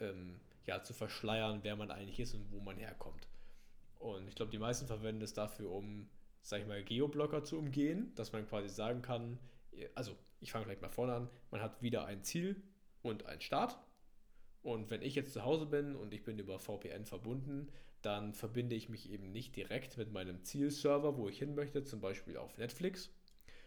ähm, 0.00 0.40
ja, 0.64 0.82
zu 0.82 0.94
verschleiern, 0.94 1.60
wer 1.62 1.76
man 1.76 1.90
eigentlich 1.90 2.20
ist 2.20 2.34
und 2.34 2.50
wo 2.50 2.60
man 2.60 2.78
herkommt. 2.78 3.28
Und 4.02 4.28
ich 4.28 4.34
glaube, 4.34 4.50
die 4.50 4.58
meisten 4.58 4.86
verwenden 4.86 5.22
es 5.22 5.32
dafür, 5.32 5.70
um, 5.70 6.08
sag 6.42 6.60
ich 6.60 6.66
mal, 6.66 6.82
Geoblocker 6.82 7.44
zu 7.44 7.56
umgehen, 7.56 8.12
dass 8.16 8.32
man 8.32 8.46
quasi 8.46 8.68
sagen 8.68 9.00
kann, 9.00 9.38
also 9.94 10.16
ich 10.40 10.50
fange 10.50 10.64
vielleicht 10.64 10.82
mal 10.82 10.88
vorne 10.88 11.14
an, 11.14 11.30
man 11.52 11.62
hat 11.62 11.80
wieder 11.82 12.04
ein 12.04 12.24
Ziel 12.24 12.60
und 13.02 13.26
einen 13.26 13.40
Start. 13.40 13.78
Und 14.62 14.90
wenn 14.90 15.02
ich 15.02 15.14
jetzt 15.14 15.32
zu 15.32 15.44
Hause 15.44 15.66
bin 15.66 15.94
und 15.94 16.12
ich 16.12 16.24
bin 16.24 16.38
über 16.38 16.58
VPN 16.58 17.04
verbunden, 17.04 17.68
dann 18.02 18.34
verbinde 18.34 18.74
ich 18.74 18.88
mich 18.88 19.08
eben 19.10 19.30
nicht 19.30 19.54
direkt 19.54 19.96
mit 19.96 20.12
meinem 20.12 20.42
Zielserver, 20.42 21.16
wo 21.16 21.28
ich 21.28 21.38
hin 21.38 21.54
möchte, 21.54 21.84
zum 21.84 22.00
Beispiel 22.00 22.36
auf 22.36 22.58
Netflix, 22.58 23.14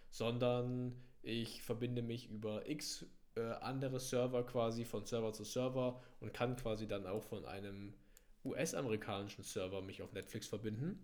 sondern 0.10 1.02
ich 1.22 1.62
verbinde 1.64 2.02
mich 2.02 2.30
über 2.30 2.68
x 2.70 3.06
äh, 3.36 3.42
andere 3.42 4.00
Server 4.00 4.46
quasi 4.46 4.84
von 4.84 5.06
Server 5.06 5.32
zu 5.32 5.46
Server 5.46 6.02
und 6.20 6.34
kann 6.34 6.58
quasi 6.58 6.88
dann 6.88 7.06
auch 7.06 7.24
von 7.24 7.46
einem 7.46 7.94
US-amerikanischen 8.46 9.44
Server 9.44 9.82
mich 9.82 10.02
auf 10.02 10.14
Netflix 10.14 10.48
verbinden. 10.48 11.04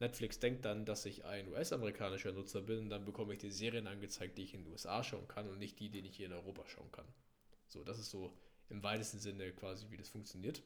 Netflix 0.00 0.38
denkt 0.38 0.64
dann, 0.64 0.84
dass 0.84 1.06
ich 1.06 1.24
ein 1.24 1.48
US-amerikanischer 1.48 2.32
Nutzer 2.32 2.62
bin 2.62 2.78
und 2.78 2.90
dann 2.90 3.04
bekomme 3.04 3.32
ich 3.32 3.40
die 3.40 3.50
Serien 3.50 3.86
angezeigt, 3.86 4.38
die 4.38 4.42
ich 4.42 4.54
in 4.54 4.64
den 4.64 4.72
USA 4.72 5.02
schauen 5.02 5.26
kann 5.26 5.48
und 5.48 5.58
nicht 5.58 5.78
die, 5.80 5.90
die 5.90 6.00
ich 6.00 6.16
hier 6.16 6.26
in 6.26 6.32
Europa 6.32 6.66
schauen 6.66 6.90
kann. 6.92 7.06
So, 7.66 7.82
das 7.82 7.98
ist 7.98 8.10
so 8.10 8.36
im 8.70 8.82
weitesten 8.82 9.18
Sinne 9.18 9.50
quasi, 9.52 9.86
wie 9.90 9.96
das 9.96 10.08
funktioniert. 10.08 10.62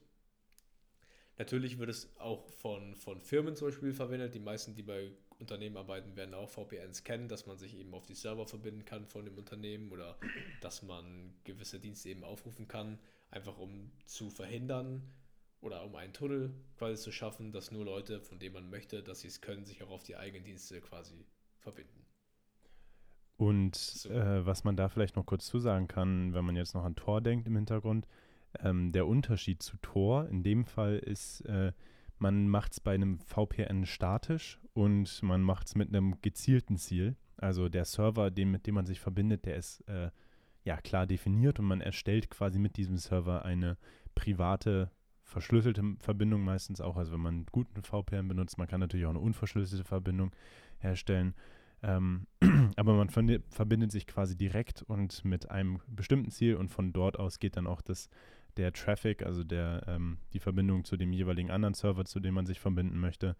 Natürlich 1.38 1.78
wird 1.78 1.88
es 1.88 2.14
auch 2.18 2.46
von, 2.46 2.94
von 2.94 3.22
Firmen 3.22 3.56
zum 3.56 3.68
Beispiel 3.68 3.94
verwendet. 3.94 4.34
Die 4.34 4.38
meisten, 4.38 4.74
die 4.74 4.82
bei 4.82 5.10
Unternehmen 5.38 5.78
arbeiten, 5.78 6.14
werden 6.14 6.34
auch 6.34 6.50
VPNs 6.50 7.04
kennen, 7.04 7.28
dass 7.28 7.46
man 7.46 7.56
sich 7.56 7.74
eben 7.74 7.94
auf 7.94 8.06
die 8.06 8.14
Server 8.14 8.46
verbinden 8.46 8.84
kann 8.84 9.06
von 9.06 9.24
dem 9.24 9.38
Unternehmen 9.38 9.90
oder 9.90 10.18
dass 10.60 10.82
man 10.82 11.34
gewisse 11.44 11.80
Dienste 11.80 12.10
eben 12.10 12.22
aufrufen 12.22 12.68
kann, 12.68 12.98
einfach 13.30 13.58
um 13.58 13.90
zu 14.04 14.28
verhindern 14.28 15.02
oder 15.62 15.84
um 15.84 15.94
einen 15.94 16.12
Tunnel 16.12 16.52
quasi 16.76 17.00
zu 17.00 17.12
schaffen, 17.12 17.52
dass 17.52 17.70
nur 17.70 17.84
Leute, 17.84 18.20
von 18.20 18.38
denen 18.38 18.54
man 18.54 18.68
möchte, 18.68 19.02
dass 19.02 19.20
sie 19.20 19.28
es 19.28 19.40
können, 19.40 19.64
sich 19.64 19.82
auch 19.82 19.90
auf 19.90 20.02
die 20.02 20.16
eigenen 20.16 20.44
Dienste 20.44 20.80
quasi 20.80 21.24
verbinden. 21.58 22.04
Und 23.36 23.76
so. 23.76 24.10
äh, 24.10 24.44
was 24.44 24.64
man 24.64 24.76
da 24.76 24.88
vielleicht 24.88 25.16
noch 25.16 25.24
kurz 25.26 25.46
zusagen 25.46 25.88
kann, 25.88 26.34
wenn 26.34 26.44
man 26.44 26.56
jetzt 26.56 26.74
noch 26.74 26.84
an 26.84 26.96
Tor 26.96 27.20
denkt 27.20 27.46
im 27.46 27.56
Hintergrund, 27.56 28.06
ähm, 28.60 28.92
der 28.92 29.06
Unterschied 29.06 29.62
zu 29.62 29.76
Tor 29.78 30.28
in 30.28 30.42
dem 30.42 30.64
Fall 30.64 30.98
ist, 30.98 31.40
äh, 31.42 31.72
man 32.18 32.48
macht 32.48 32.72
es 32.72 32.80
bei 32.80 32.94
einem 32.94 33.18
VPN 33.18 33.86
statisch 33.86 34.60
und 34.74 35.22
man 35.22 35.42
macht 35.42 35.68
es 35.68 35.74
mit 35.74 35.88
einem 35.88 36.20
gezielten 36.22 36.76
Ziel. 36.76 37.16
Also 37.36 37.68
der 37.68 37.84
Server, 37.84 38.30
dem, 38.30 38.50
mit 38.50 38.66
dem 38.66 38.76
man 38.76 38.86
sich 38.86 39.00
verbindet, 39.00 39.46
der 39.46 39.56
ist 39.56 39.80
äh, 39.88 40.10
ja 40.64 40.76
klar 40.76 41.06
definiert 41.06 41.58
und 41.58 41.64
man 41.64 41.80
erstellt 41.80 42.30
quasi 42.30 42.58
mit 42.58 42.76
diesem 42.76 42.96
Server 42.96 43.44
eine 43.44 43.76
private, 44.14 44.90
verschlüsselte 45.32 45.82
Verbindung 45.98 46.44
meistens 46.44 46.80
auch. 46.80 46.96
Also 46.96 47.12
wenn 47.12 47.20
man 47.20 47.34
einen 47.34 47.46
guten 47.50 47.82
VPN 47.82 48.28
benutzt, 48.28 48.58
man 48.58 48.68
kann 48.68 48.80
natürlich 48.80 49.06
auch 49.06 49.10
eine 49.10 49.20
unverschlüsselte 49.20 49.84
Verbindung 49.84 50.30
herstellen. 50.78 51.34
Ähm, 51.82 52.26
aber 52.76 52.94
man 52.94 53.08
verbindet 53.08 53.90
sich 53.90 54.06
quasi 54.06 54.36
direkt 54.36 54.82
und 54.82 55.24
mit 55.24 55.50
einem 55.50 55.80
bestimmten 55.88 56.30
Ziel 56.30 56.54
und 56.54 56.68
von 56.68 56.92
dort 56.92 57.18
aus 57.18 57.40
geht 57.40 57.56
dann 57.56 57.66
auch 57.66 57.82
das 57.82 58.08
der 58.56 58.72
Traffic, 58.72 59.22
also 59.22 59.44
der, 59.44 59.82
ähm, 59.86 60.18
die 60.32 60.38
Verbindung 60.38 60.84
zu 60.84 60.96
dem 60.96 61.12
jeweiligen 61.12 61.50
anderen 61.50 61.74
Server, 61.74 62.04
zu 62.04 62.20
dem 62.20 62.34
man 62.34 62.46
sich 62.46 62.60
verbinden 62.60 62.98
möchte. 62.98 63.36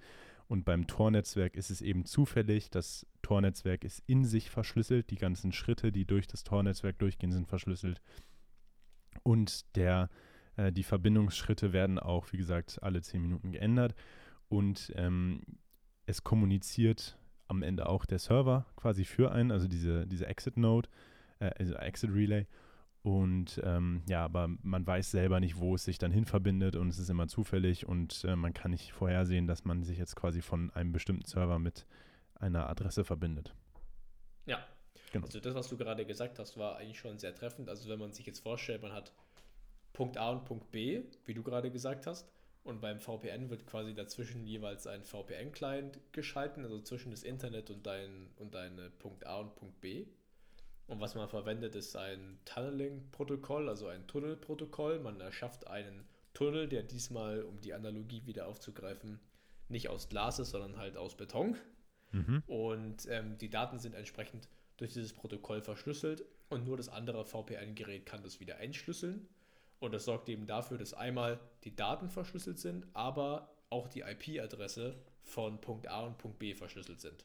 Und 0.48 0.64
beim 0.64 0.87
Tor-Netzwerk 0.87 1.57
ist 1.57 1.70
es 1.70 1.81
eben 1.81 2.05
zufällig, 2.05 2.70
das 2.70 3.07
Tor-Netzwerk 3.22 3.85
ist 3.85 4.02
in 4.07 4.24
sich 4.24 4.50
verschlüsselt, 4.50 5.11
die 5.11 5.16
ganzen 5.16 5.52
Schritte, 5.52 5.92
die 5.92 6.05
durch 6.05 6.26
das 6.26 6.44
Tor-Netzwerk 6.44 6.98
durchgehen, 6.98 7.33
sind 7.33 7.46
verschlüsselt. 7.46 8.00
Und 9.22 9.76
der, 9.76 10.11
äh, 10.57 10.73
die 10.73 10.83
Verbindungsschritte 10.83 11.73
werden 11.73 11.99
auch, 11.99 12.33
wie 12.33 12.37
gesagt, 12.37 12.79
alle 12.83 13.03
zehn 13.03 13.23
Minuten 13.23 13.53
geändert. 13.53 13.95
Und 14.49 14.93
ähm, 14.97 15.43
es 16.07 16.25
kommuniziert 16.25 17.19
am 17.49 17.62
Ende 17.62 17.88
auch 17.88 18.05
der 18.05 18.19
Server 18.19 18.67
quasi 18.77 19.05
für 19.05 19.33
einen, 19.33 19.51
also 19.51 19.69
diese, 19.69 20.07
diese 20.07 20.27
Exit-Node, 20.27 20.88
äh, 21.38 21.51
also 21.59 21.75
Exit-Relay. 21.75 22.47
Und 23.03 23.61
ähm, 23.65 24.03
ja, 24.09 24.25
aber 24.25 24.49
man 24.62 24.87
weiß 24.87 25.11
selber 25.11 25.41
nicht, 25.41 25.59
wo 25.59 25.75
es 25.75 25.85
sich 25.85 25.99
dann 25.99 26.12
hin 26.12 26.25
verbindet 26.25 26.77
und 26.77 26.88
es 26.88 26.99
ist 26.99 27.11
immer 27.11 27.27
zufällig 27.27 27.87
und 27.87 28.25
äh, 28.25 28.37
man 28.37 28.55
kann 28.55 28.71
nicht 28.71 28.93
vorhersehen, 28.93 29.49
dass 29.49 29.65
man 29.65 29.83
sich 29.83 29.99
jetzt 29.99 30.15
quasi 30.15 30.41
von 30.41 30.71
einem 30.71 30.93
bestimmten 30.93 31.27
Server 31.27 31.59
mit 31.59 31.85
einer 32.37 32.69
Adresse 32.69 33.05
verbindet. 33.05 33.55
Ja. 34.47 34.59
Genau. 35.12 35.27
Also 35.27 35.41
das, 35.41 35.55
was 35.55 35.69
du 35.69 35.77
gerade 35.77 36.07
gesagt 36.07 36.38
hast, 36.38 36.57
war 36.57 36.77
eigentlich 36.77 36.99
schon 36.99 37.19
sehr 37.19 37.35
treffend. 37.35 37.69
Also 37.69 37.88
wenn 37.91 37.99
man 37.99 38.12
sich 38.12 38.25
jetzt 38.25 38.41
vorstellt, 38.41 38.83
man 38.83 38.93
hat 38.93 39.12
Punkt 39.92 40.16
A 40.16 40.31
und 40.31 40.44
Punkt 40.44 40.70
B, 40.70 41.02
wie 41.26 41.35
du 41.35 41.42
gerade 41.42 41.70
gesagt 41.70 42.07
hast, 42.07 42.31
und 42.64 42.81
beim 42.81 43.00
VPN 43.00 43.50
wird 43.50 43.66
quasi 43.66 43.92
dazwischen 43.92 44.46
jeweils 44.46 44.87
ein 44.87 45.02
VPN-Client 45.02 45.98
geschalten, 46.12 46.62
also 46.62 46.81
zwischen 46.81 47.11
das 47.11 47.24
Internet 47.24 47.70
und 47.70 47.87
dein 47.87 48.31
und 48.37 48.55
deine 48.55 48.90
Punkt 48.90 49.26
A 49.26 49.40
und 49.40 49.57
Punkt 49.57 49.81
B. 49.81 50.07
Und 50.87 51.00
was 51.00 51.14
man 51.14 51.28
verwendet, 51.28 51.74
ist 51.74 51.96
ein 51.96 52.38
Tunneling-Protokoll, 52.44 53.68
also 53.68 53.88
ein 53.88 54.07
Tunnelprotokoll. 54.07 55.00
Man 55.00 55.20
erschafft 55.20 55.66
einen 55.66 56.05
Tunnel, 56.35 56.68
der 56.68 56.83
diesmal, 56.83 57.42
um 57.42 57.61
die 57.61 57.74
Analogie 57.74 58.26
wieder 58.26 58.46
aufzugreifen, 58.46 59.18
nicht 59.68 59.88
aus 59.88 60.09
Glas 60.09 60.38
ist, 60.38 60.50
sondern 60.50 60.76
halt 60.76 60.96
aus 60.96 61.16
Beton. 61.16 61.57
Mhm. 62.12 62.42
Und 62.46 63.07
ähm, 63.09 63.38
die 63.38 63.50
Daten 63.50 63.78
sind 63.78 63.94
entsprechend 63.94 64.48
durch 64.76 64.92
dieses 64.92 65.12
Protokoll 65.12 65.62
verschlüsselt 65.62 66.24
und 66.48 66.64
nur 66.64 66.76
das 66.76 66.88
andere 66.88 67.24
VPN-Gerät 67.24 68.07
kann 68.07 68.22
das 68.22 68.38
wieder 68.38 68.61
entschlüsseln. 68.61 69.28
Und 69.83 69.92
das 69.92 70.05
sorgt 70.05 70.29
eben 70.29 70.47
dafür, 70.47 70.79
dass 70.79 70.95
einmal 70.95 71.40
die 71.64 71.75
Daten 71.75 72.09
verschlüsselt 72.09 72.61
sind, 72.61 72.87
aber 72.92 73.53
auch 73.68 73.88
die 73.88 74.03
IP-Adresse 74.03 74.95
von 75.25 75.61
Punkt 75.61 75.88
A 75.88 76.07
und 76.07 76.18
Punkt 76.18 76.38
B 76.38 76.55
verschlüsselt 76.55 77.01
sind. 77.01 77.25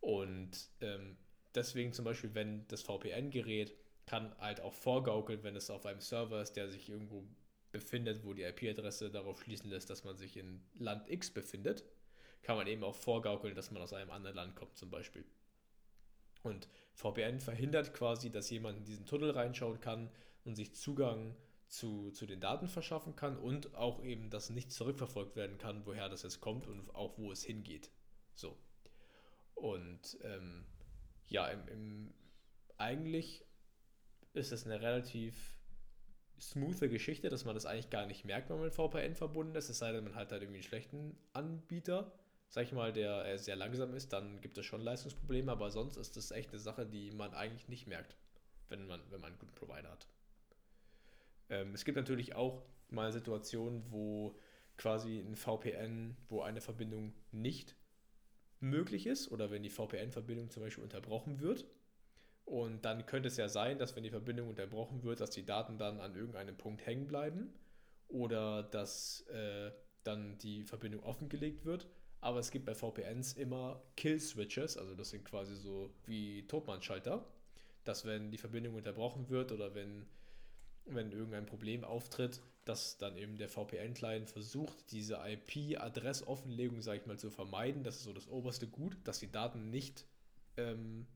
Und 0.00 0.68
ähm, 0.80 1.16
deswegen 1.56 1.92
zum 1.92 2.04
Beispiel, 2.04 2.32
wenn 2.34 2.68
das 2.68 2.82
VPN-Gerät 2.82 3.74
kann 4.06 4.32
halt 4.38 4.60
auch 4.60 4.74
vorgaukeln, 4.74 5.42
wenn 5.42 5.56
es 5.56 5.70
auf 5.70 5.84
einem 5.84 5.98
Server 5.98 6.40
ist, 6.40 6.52
der 6.52 6.68
sich 6.68 6.88
irgendwo 6.88 7.24
befindet, 7.72 8.24
wo 8.24 8.32
die 8.32 8.44
IP-Adresse 8.44 9.10
darauf 9.10 9.42
schließen 9.42 9.68
lässt, 9.68 9.90
dass 9.90 10.04
man 10.04 10.16
sich 10.16 10.36
in 10.36 10.62
Land 10.78 11.10
X 11.10 11.32
befindet, 11.32 11.82
kann 12.42 12.56
man 12.56 12.68
eben 12.68 12.84
auch 12.84 12.94
vorgaukeln, 12.94 13.56
dass 13.56 13.72
man 13.72 13.82
aus 13.82 13.92
einem 13.92 14.12
anderen 14.12 14.36
Land 14.36 14.54
kommt 14.54 14.76
zum 14.76 14.88
Beispiel. 14.88 15.24
Und 16.44 16.68
VPN 16.94 17.40
verhindert 17.40 17.92
quasi, 17.92 18.30
dass 18.30 18.50
jemand 18.50 18.78
in 18.78 18.84
diesen 18.84 19.04
Tunnel 19.04 19.32
reinschauen 19.32 19.80
kann 19.80 20.10
und 20.44 20.54
sich 20.54 20.76
Zugang 20.76 21.34
zu, 21.72 22.10
zu 22.10 22.26
den 22.26 22.40
Daten 22.40 22.68
verschaffen 22.68 23.16
kann 23.16 23.38
und 23.38 23.74
auch 23.74 24.04
eben, 24.04 24.28
dass 24.28 24.50
nicht 24.50 24.70
zurückverfolgt 24.70 25.36
werden 25.36 25.56
kann, 25.56 25.86
woher 25.86 26.10
das 26.10 26.22
jetzt 26.22 26.40
kommt 26.40 26.66
und 26.66 26.94
auch 26.94 27.16
wo 27.16 27.32
es 27.32 27.42
hingeht. 27.42 27.90
So. 28.34 28.58
Und 29.54 30.18
ähm, 30.22 30.66
ja, 31.28 31.48
im, 31.48 31.68
im, 31.68 32.14
eigentlich 32.76 33.46
ist 34.34 34.52
es 34.52 34.66
eine 34.66 34.82
relativ 34.82 35.56
smoothe 36.38 36.90
Geschichte, 36.90 37.30
dass 37.30 37.46
man 37.46 37.54
das 37.54 37.64
eigentlich 37.64 37.88
gar 37.88 38.06
nicht 38.06 38.26
merkt, 38.26 38.50
wenn 38.50 38.56
man 38.56 38.66
mit 38.66 38.74
VPN 38.74 39.14
verbunden 39.14 39.56
ist, 39.56 39.70
es 39.70 39.78
sei 39.78 39.92
denn, 39.92 40.04
man 40.04 40.14
hat 40.14 40.30
halt 40.30 40.42
irgendwie 40.42 40.58
einen 40.58 40.68
schlechten 40.68 41.16
Anbieter, 41.32 42.12
sag 42.48 42.64
ich 42.64 42.72
mal, 42.72 42.92
der 42.92 43.24
äh, 43.24 43.38
sehr 43.38 43.56
langsam 43.56 43.94
ist, 43.94 44.12
dann 44.12 44.42
gibt 44.42 44.58
es 44.58 44.66
schon 44.66 44.82
Leistungsprobleme, 44.82 45.50
aber 45.50 45.70
sonst 45.70 45.96
ist 45.96 46.18
das 46.18 46.32
echt 46.32 46.50
eine 46.50 46.58
Sache, 46.58 46.84
die 46.84 47.12
man 47.12 47.32
eigentlich 47.32 47.68
nicht 47.68 47.86
merkt, 47.86 48.18
wenn 48.68 48.86
man, 48.86 49.00
wenn 49.10 49.22
man 49.22 49.30
einen 49.30 49.38
guten 49.38 49.54
Provider 49.54 49.90
hat. 49.90 50.06
Ähm, 51.52 51.74
es 51.74 51.84
gibt 51.84 51.96
natürlich 51.96 52.34
auch 52.34 52.64
mal 52.88 53.12
Situationen, 53.12 53.84
wo 53.90 54.36
quasi 54.76 55.20
ein 55.20 55.36
VPN, 55.36 56.16
wo 56.28 56.40
eine 56.40 56.60
Verbindung 56.60 57.12
nicht 57.30 57.76
möglich 58.58 59.06
ist 59.06 59.30
oder 59.30 59.50
wenn 59.50 59.62
die 59.62 59.70
VPN-Verbindung 59.70 60.50
zum 60.50 60.62
Beispiel 60.62 60.82
unterbrochen 60.82 61.40
wird. 61.40 61.66
Und 62.44 62.84
dann 62.84 63.06
könnte 63.06 63.28
es 63.28 63.36
ja 63.36 63.48
sein, 63.48 63.78
dass 63.78 63.94
wenn 63.94 64.02
die 64.02 64.10
Verbindung 64.10 64.48
unterbrochen 64.48 65.02
wird, 65.04 65.20
dass 65.20 65.30
die 65.30 65.44
Daten 65.44 65.78
dann 65.78 66.00
an 66.00 66.16
irgendeinem 66.16 66.56
Punkt 66.56 66.84
hängen 66.86 67.06
bleiben 67.06 67.52
oder 68.08 68.62
dass 68.62 69.26
äh, 69.28 69.70
dann 70.04 70.38
die 70.38 70.64
Verbindung 70.64 71.02
offengelegt 71.02 71.64
wird. 71.64 71.86
Aber 72.20 72.38
es 72.38 72.50
gibt 72.50 72.64
bei 72.64 72.74
VPNs 72.74 73.34
immer 73.34 73.82
Kill-Switches, 73.96 74.76
also 74.76 74.94
das 74.94 75.10
sind 75.10 75.24
quasi 75.24 75.56
so 75.56 75.92
wie 76.06 76.46
Totmannschalter, 76.46 77.26
dass 77.84 78.04
wenn 78.04 78.30
die 78.30 78.38
Verbindung 78.38 78.74
unterbrochen 78.74 79.28
wird 79.28 79.50
oder 79.52 79.74
wenn, 79.74 80.06
wenn 80.86 81.12
irgendein 81.12 81.46
Problem 81.46 81.84
auftritt, 81.84 82.40
dass 82.64 82.96
dann 82.98 83.16
eben 83.16 83.36
der 83.36 83.48
VPN-Client 83.48 84.30
versucht, 84.30 84.92
diese 84.92 85.18
IP-Adressaufenlegung, 85.24 86.80
sage 86.80 87.00
ich 87.00 87.06
mal, 87.06 87.18
zu 87.18 87.30
vermeiden. 87.30 87.82
Das 87.82 87.96
ist 87.96 88.04
so 88.04 88.12
das 88.12 88.28
oberste 88.28 88.68
Gut, 88.68 88.96
dass 89.04 89.18
die 89.18 89.30
Daten 89.30 89.70
nicht, 89.70 90.06
ähm, 90.56 91.06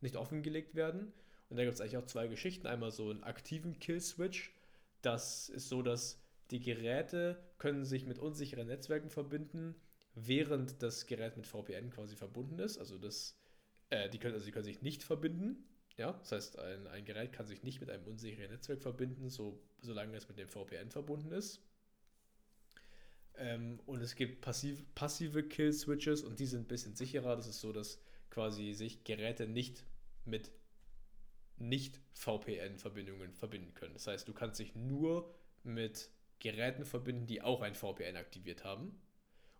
nicht 0.00 0.16
offengelegt 0.16 0.74
werden. 0.74 1.12
Und 1.48 1.56
da 1.56 1.64
gibt 1.64 1.74
es 1.74 1.80
eigentlich 1.80 1.96
auch 1.96 2.06
zwei 2.06 2.28
Geschichten. 2.28 2.66
Einmal 2.66 2.92
so 2.92 3.10
einen 3.10 3.24
aktiven 3.24 3.78
Kill-Switch. 3.78 4.54
Das 5.02 5.48
ist 5.48 5.68
so, 5.68 5.82
dass 5.82 6.20
die 6.50 6.60
Geräte 6.60 7.42
können 7.58 7.84
sich 7.84 8.06
mit 8.06 8.18
unsicheren 8.18 8.68
Netzwerken 8.68 9.10
verbinden, 9.10 9.74
während 10.14 10.82
das 10.82 11.06
Gerät 11.06 11.36
mit 11.36 11.46
VPN 11.46 11.90
quasi 11.90 12.14
verbunden 12.14 12.58
ist. 12.58 12.78
Also 12.78 12.98
das, 12.98 13.36
äh, 13.90 14.08
die 14.10 14.18
können, 14.18 14.34
also 14.34 14.46
die 14.46 14.52
können 14.52 14.64
sich 14.64 14.82
nicht 14.82 15.02
verbinden 15.02 15.64
Ja, 15.96 16.12
das 16.12 16.32
heißt, 16.32 16.58
ein, 16.58 16.86
ein 16.86 17.04
Gerät 17.04 17.32
kann 17.32 17.46
sich 17.46 17.62
nicht 17.62 17.80
mit 17.80 17.90
einem 17.90 18.06
unsicheren 18.06 18.50
Netzwerk 18.50 18.82
verbinden, 18.82 19.28
so, 19.28 19.60
solange 19.80 20.16
es 20.16 20.28
mit 20.28 20.38
dem 20.38 20.48
VPN 20.48 20.90
verbunden 20.90 21.32
ist. 21.32 21.60
Ähm, 23.34 23.80
und 23.86 24.00
es 24.00 24.14
gibt 24.14 24.40
passiv, 24.40 24.84
passive 24.94 25.42
Kill-Switches 25.42 26.22
und 26.22 26.38
die 26.38 26.46
sind 26.46 26.62
ein 26.62 26.68
bisschen 26.68 26.94
sicherer. 26.94 27.36
Das 27.36 27.46
ist 27.46 27.60
so, 27.60 27.72
dass 27.72 28.00
quasi 28.30 28.72
sich 28.72 29.04
Geräte 29.04 29.46
nicht 29.46 29.84
mit 30.24 30.50
nicht-VPN-Verbindungen 31.58 33.34
verbinden 33.34 33.74
können. 33.74 33.94
Das 33.94 34.06
heißt, 34.06 34.26
du 34.26 34.32
kannst 34.32 34.58
dich 34.58 34.74
nur 34.74 35.32
mit 35.62 36.10
Geräten 36.40 36.84
verbinden, 36.84 37.26
die 37.26 37.42
auch 37.42 37.60
ein 37.60 37.74
VPN 37.74 38.16
aktiviert 38.16 38.64
haben. 38.64 39.00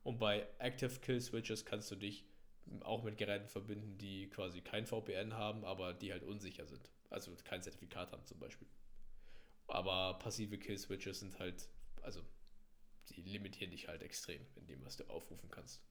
Und 0.02 0.18
bei 0.18 0.46
Active 0.58 0.98
Kill 1.00 1.20
Switches 1.20 1.64
kannst 1.64 1.90
du 1.90 1.96
dich 1.96 2.24
auch 2.80 3.02
mit 3.02 3.18
Geräten 3.18 3.48
verbinden, 3.48 3.98
die 3.98 4.28
quasi 4.28 4.60
kein 4.60 4.86
VPN 4.86 5.34
haben, 5.34 5.64
aber 5.64 5.92
die 5.92 6.12
halt 6.12 6.22
unsicher 6.22 6.66
sind. 6.66 6.90
Also 7.10 7.34
kein 7.44 7.62
Zertifikat 7.62 8.12
haben 8.12 8.24
zum 8.24 8.38
Beispiel. 8.38 8.68
Aber 9.66 10.18
passive 10.18 10.58
Kill 10.58 10.78
Switches 10.78 11.20
sind 11.20 11.38
halt, 11.38 11.68
also 12.02 12.22
die 13.10 13.22
limitieren 13.22 13.70
dich 13.70 13.88
halt 13.88 14.02
extrem 14.02 14.44
in 14.56 14.66
dem, 14.66 14.84
was 14.84 14.96
du 14.96 15.04
aufrufen 15.04 15.50
kannst. 15.50 15.82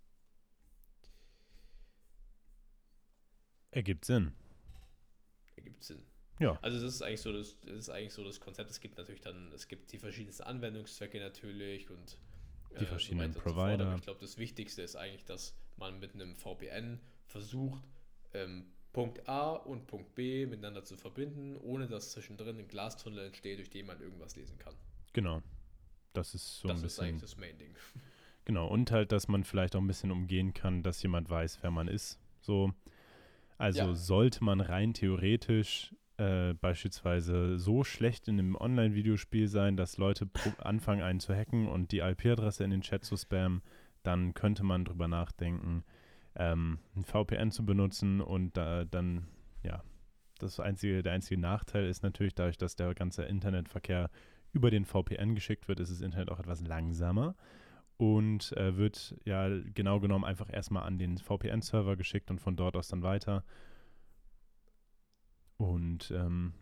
Ergibt 3.71 4.05
Sinn. 4.05 4.33
Ergibt 5.55 5.83
Sinn. 5.83 6.03
Ja. 6.39 6.57
Also 6.61 6.81
das 6.81 6.95
ist 6.95 7.01
eigentlich 7.01 7.21
so 7.21 7.31
das, 7.31 7.59
das 7.61 7.77
ist 7.77 7.89
eigentlich 7.89 8.13
so 8.13 8.23
das 8.23 8.39
Konzept. 8.39 8.69
Es 8.69 8.79
gibt 8.79 8.97
natürlich 8.97 9.21
dann, 9.21 9.51
es 9.53 9.67
gibt 9.67 9.91
die 9.91 9.99
verschiedensten 9.99 10.43
Anwendungszwecke 10.43 11.19
natürlich 11.19 11.89
und 11.89 12.17
die 12.79 12.85
verschiedenen 12.85 13.33
so 13.33 13.39
Provider. 13.39 13.91
So 13.91 13.95
ich 13.97 14.01
glaube, 14.03 14.19
das 14.19 14.37
Wichtigste 14.37 14.81
ist 14.81 14.95
eigentlich, 14.95 15.25
dass 15.25 15.55
man 15.77 15.99
mit 15.99 16.13
einem 16.13 16.35
VPN 16.35 16.99
versucht, 17.25 17.83
ähm, 18.33 18.65
Punkt 18.93 19.27
A 19.27 19.51
und 19.51 19.87
Punkt 19.87 20.15
B 20.15 20.45
miteinander 20.45 20.83
zu 20.83 20.97
verbinden, 20.97 21.57
ohne 21.57 21.87
dass 21.87 22.11
zwischendrin 22.11 22.59
ein 22.59 22.67
Glastunnel 22.67 23.25
entsteht, 23.25 23.57
durch 23.57 23.69
den 23.69 23.85
man 23.85 24.01
irgendwas 24.01 24.35
lesen 24.35 24.57
kann. 24.57 24.75
Genau. 25.13 25.41
Das 26.13 26.35
ist 26.35 26.59
so 26.59 26.67
das 26.67 26.79
ein 26.79 26.83
bisschen. 26.83 27.03
ist 27.05 27.09
eigentlich 27.09 27.21
das 27.21 27.37
Main-Ding. 27.37 27.75
Genau, 28.43 28.67
und 28.67 28.89
halt, 28.89 29.11
dass 29.11 29.27
man 29.27 29.43
vielleicht 29.43 29.75
auch 29.75 29.81
ein 29.81 29.87
bisschen 29.87 30.09
umgehen 30.09 30.55
kann, 30.55 30.81
dass 30.81 31.03
jemand 31.03 31.29
weiß, 31.29 31.59
wer 31.61 31.69
man 31.69 31.87
ist. 31.87 32.19
So. 32.41 32.73
Also 33.59 33.79
ja. 33.81 33.95
sollte 33.95 34.43
man 34.43 34.61
rein 34.61 34.95
theoretisch 34.95 35.93
äh, 36.21 36.53
beispielsweise 36.53 37.57
so 37.57 37.83
schlecht 37.83 38.27
in 38.27 38.37
einem 38.37 38.55
Online-Videospiel 38.55 39.47
sein, 39.47 39.75
dass 39.75 39.97
Leute 39.97 40.29
anfangen, 40.59 41.01
einen 41.01 41.19
zu 41.19 41.35
hacken 41.35 41.67
und 41.67 41.91
die 41.91 41.99
IP-Adresse 41.99 42.63
in 42.63 42.69
den 42.69 42.81
Chat 42.81 43.03
zu 43.03 43.17
spammen, 43.17 43.63
dann 44.03 44.35
könnte 44.35 44.63
man 44.63 44.85
drüber 44.85 45.07
nachdenken, 45.07 45.83
ähm, 46.35 46.77
ein 46.95 47.05
VPN 47.05 47.49
zu 47.49 47.65
benutzen 47.65 48.21
und 48.21 48.55
da, 48.55 48.85
dann, 48.85 49.29
ja, 49.63 49.83
das 50.37 50.59
einzige, 50.59 51.01
der 51.01 51.13
einzige 51.13 51.41
Nachteil 51.41 51.87
ist 51.87 52.03
natürlich 52.03 52.35
dadurch, 52.35 52.57
dass 52.57 52.75
der 52.75 52.93
ganze 52.93 53.23
Internetverkehr 53.23 54.11
über 54.53 54.69
den 54.69 54.85
VPN 54.85 55.33
geschickt 55.33 55.67
wird, 55.67 55.79
ist 55.79 55.91
das 55.91 56.01
Internet 56.01 56.29
auch 56.29 56.39
etwas 56.39 56.61
langsamer 56.61 57.35
und 57.97 58.55
äh, 58.57 58.77
wird 58.77 59.15
ja 59.25 59.49
genau 59.73 59.99
genommen 59.99 60.25
einfach 60.25 60.53
erstmal 60.53 60.83
an 60.83 60.99
den 60.99 61.17
VPN-Server 61.17 61.95
geschickt 61.95 62.29
und 62.29 62.39
von 62.39 62.55
dort 62.55 62.75
aus 62.75 62.89
dann 62.89 63.01
weiter. 63.01 63.43
Und 65.61 66.09
ähm, 66.09 66.53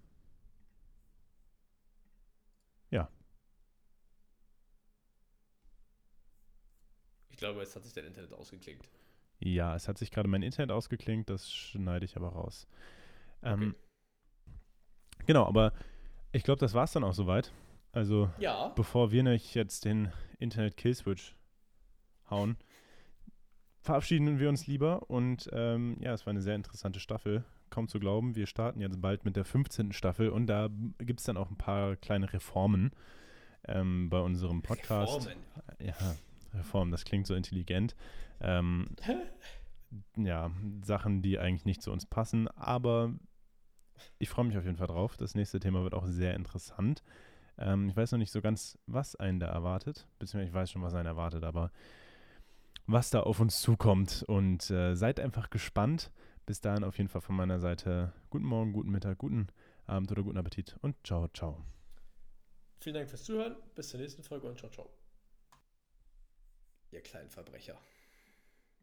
ja. 2.89 3.09
Ich 7.29 7.37
glaube, 7.37 7.61
jetzt 7.61 7.77
hat 7.77 7.85
sich 7.85 7.93
dein 7.93 8.07
Internet 8.07 8.33
ausgeklinkt. 8.33 8.89
Ja, 9.39 9.73
es 9.73 9.87
hat 9.87 9.97
sich 9.97 10.11
gerade 10.11 10.27
mein 10.27 10.41
Internet 10.41 10.71
ausgeklinkt, 10.71 11.29
das 11.29 11.49
schneide 11.49 12.03
ich 12.03 12.17
aber 12.17 12.33
raus. 12.33 12.67
Ähm, 13.41 13.73
okay. 13.73 15.23
Genau, 15.27 15.45
aber 15.45 15.71
ich 16.33 16.43
glaube, 16.43 16.59
das 16.59 16.73
war 16.73 16.83
es 16.83 16.91
dann 16.91 17.05
auch 17.05 17.13
soweit. 17.13 17.53
Also, 17.93 18.29
ja. 18.37 18.67
bevor 18.75 19.11
wir 19.11 19.23
nicht 19.23 19.55
jetzt 19.55 19.85
den 19.85 20.11
Internet-Kill-Switch 20.39 21.37
hauen, 22.29 22.57
verabschieden 23.79 24.39
wir 24.39 24.49
uns 24.49 24.67
lieber. 24.67 25.09
Und 25.09 25.49
ähm, 25.53 25.95
ja, 26.01 26.11
es 26.11 26.25
war 26.25 26.31
eine 26.31 26.41
sehr 26.41 26.55
interessante 26.55 26.99
Staffel. 26.99 27.45
Kaum 27.69 27.87
zu 27.87 27.99
glauben, 27.99 28.35
wir 28.35 28.47
starten 28.47 28.81
jetzt 28.81 29.01
bald 29.01 29.25
mit 29.25 29.35
der 29.35 29.45
15. 29.45 29.91
Staffel 29.91 30.29
und 30.29 30.47
da 30.47 30.69
gibt 30.99 31.19
es 31.19 31.25
dann 31.25 31.37
auch 31.37 31.49
ein 31.49 31.57
paar 31.57 31.95
kleine 31.95 32.31
Reformen 32.31 32.91
ähm, 33.67 34.09
bei 34.09 34.19
unserem 34.19 34.61
Podcast. 34.61 35.27
Reformen? 35.27 35.43
Ja, 35.79 36.15
Reformen, 36.53 36.91
das 36.91 37.05
klingt 37.05 37.27
so 37.27 37.35
intelligent. 37.35 37.95
Ähm, 38.41 38.89
ja, 40.15 40.51
Sachen, 40.83 41.21
die 41.21 41.39
eigentlich 41.39 41.65
nicht 41.65 41.81
zu 41.81 41.91
uns 41.91 42.05
passen, 42.05 42.47
aber 42.49 43.13
ich 44.17 44.29
freue 44.29 44.45
mich 44.45 44.57
auf 44.57 44.65
jeden 44.65 44.77
Fall 44.77 44.87
drauf. 44.87 45.17
Das 45.17 45.35
nächste 45.35 45.59
Thema 45.59 45.83
wird 45.83 45.93
auch 45.93 46.05
sehr 46.05 46.35
interessant. 46.35 47.03
Ähm, 47.57 47.89
ich 47.89 47.95
weiß 47.95 48.11
noch 48.11 48.19
nicht 48.19 48.31
so 48.31 48.41
ganz, 48.41 48.77
was 48.87 49.15
einen 49.15 49.39
da 49.39 49.47
erwartet, 49.47 50.07
beziehungsweise 50.19 50.49
ich 50.49 50.53
weiß 50.53 50.71
schon, 50.71 50.81
was 50.81 50.93
einen 50.93 51.07
erwartet, 51.07 51.43
aber 51.43 51.71
was 52.87 53.09
da 53.09 53.21
auf 53.21 53.39
uns 53.39 53.61
zukommt. 53.61 54.23
Und 54.27 54.69
äh, 54.71 54.95
seid 54.95 55.19
einfach 55.19 55.49
gespannt. 55.49 56.11
Bis 56.49 56.61
dahin 56.61 56.83
auf 56.83 56.97
jeden 56.97 57.09
Fall 57.09 57.21
von 57.21 57.35
meiner 57.35 57.59
Seite 57.59 58.11
guten 58.31 58.45
Morgen, 58.45 58.73
guten 58.73 58.89
Mittag, 58.89 59.19
guten 59.19 59.49
Abend 59.85 60.11
oder 60.11 60.23
guten 60.23 60.39
Appetit 60.39 60.75
und 60.81 60.95
ciao, 61.05 61.27
ciao. 61.27 61.63
Vielen 62.79 62.95
Dank 62.95 63.07
fürs 63.07 63.23
Zuhören. 63.23 63.55
Bis 63.75 63.89
zur 63.89 63.99
nächsten 63.99 64.23
Folge 64.23 64.47
und 64.47 64.57
ciao, 64.57 64.71
ciao. 64.71 64.89
Ihr 66.89 67.01
kleinen 67.01 67.29
Verbrecher. 67.29 67.77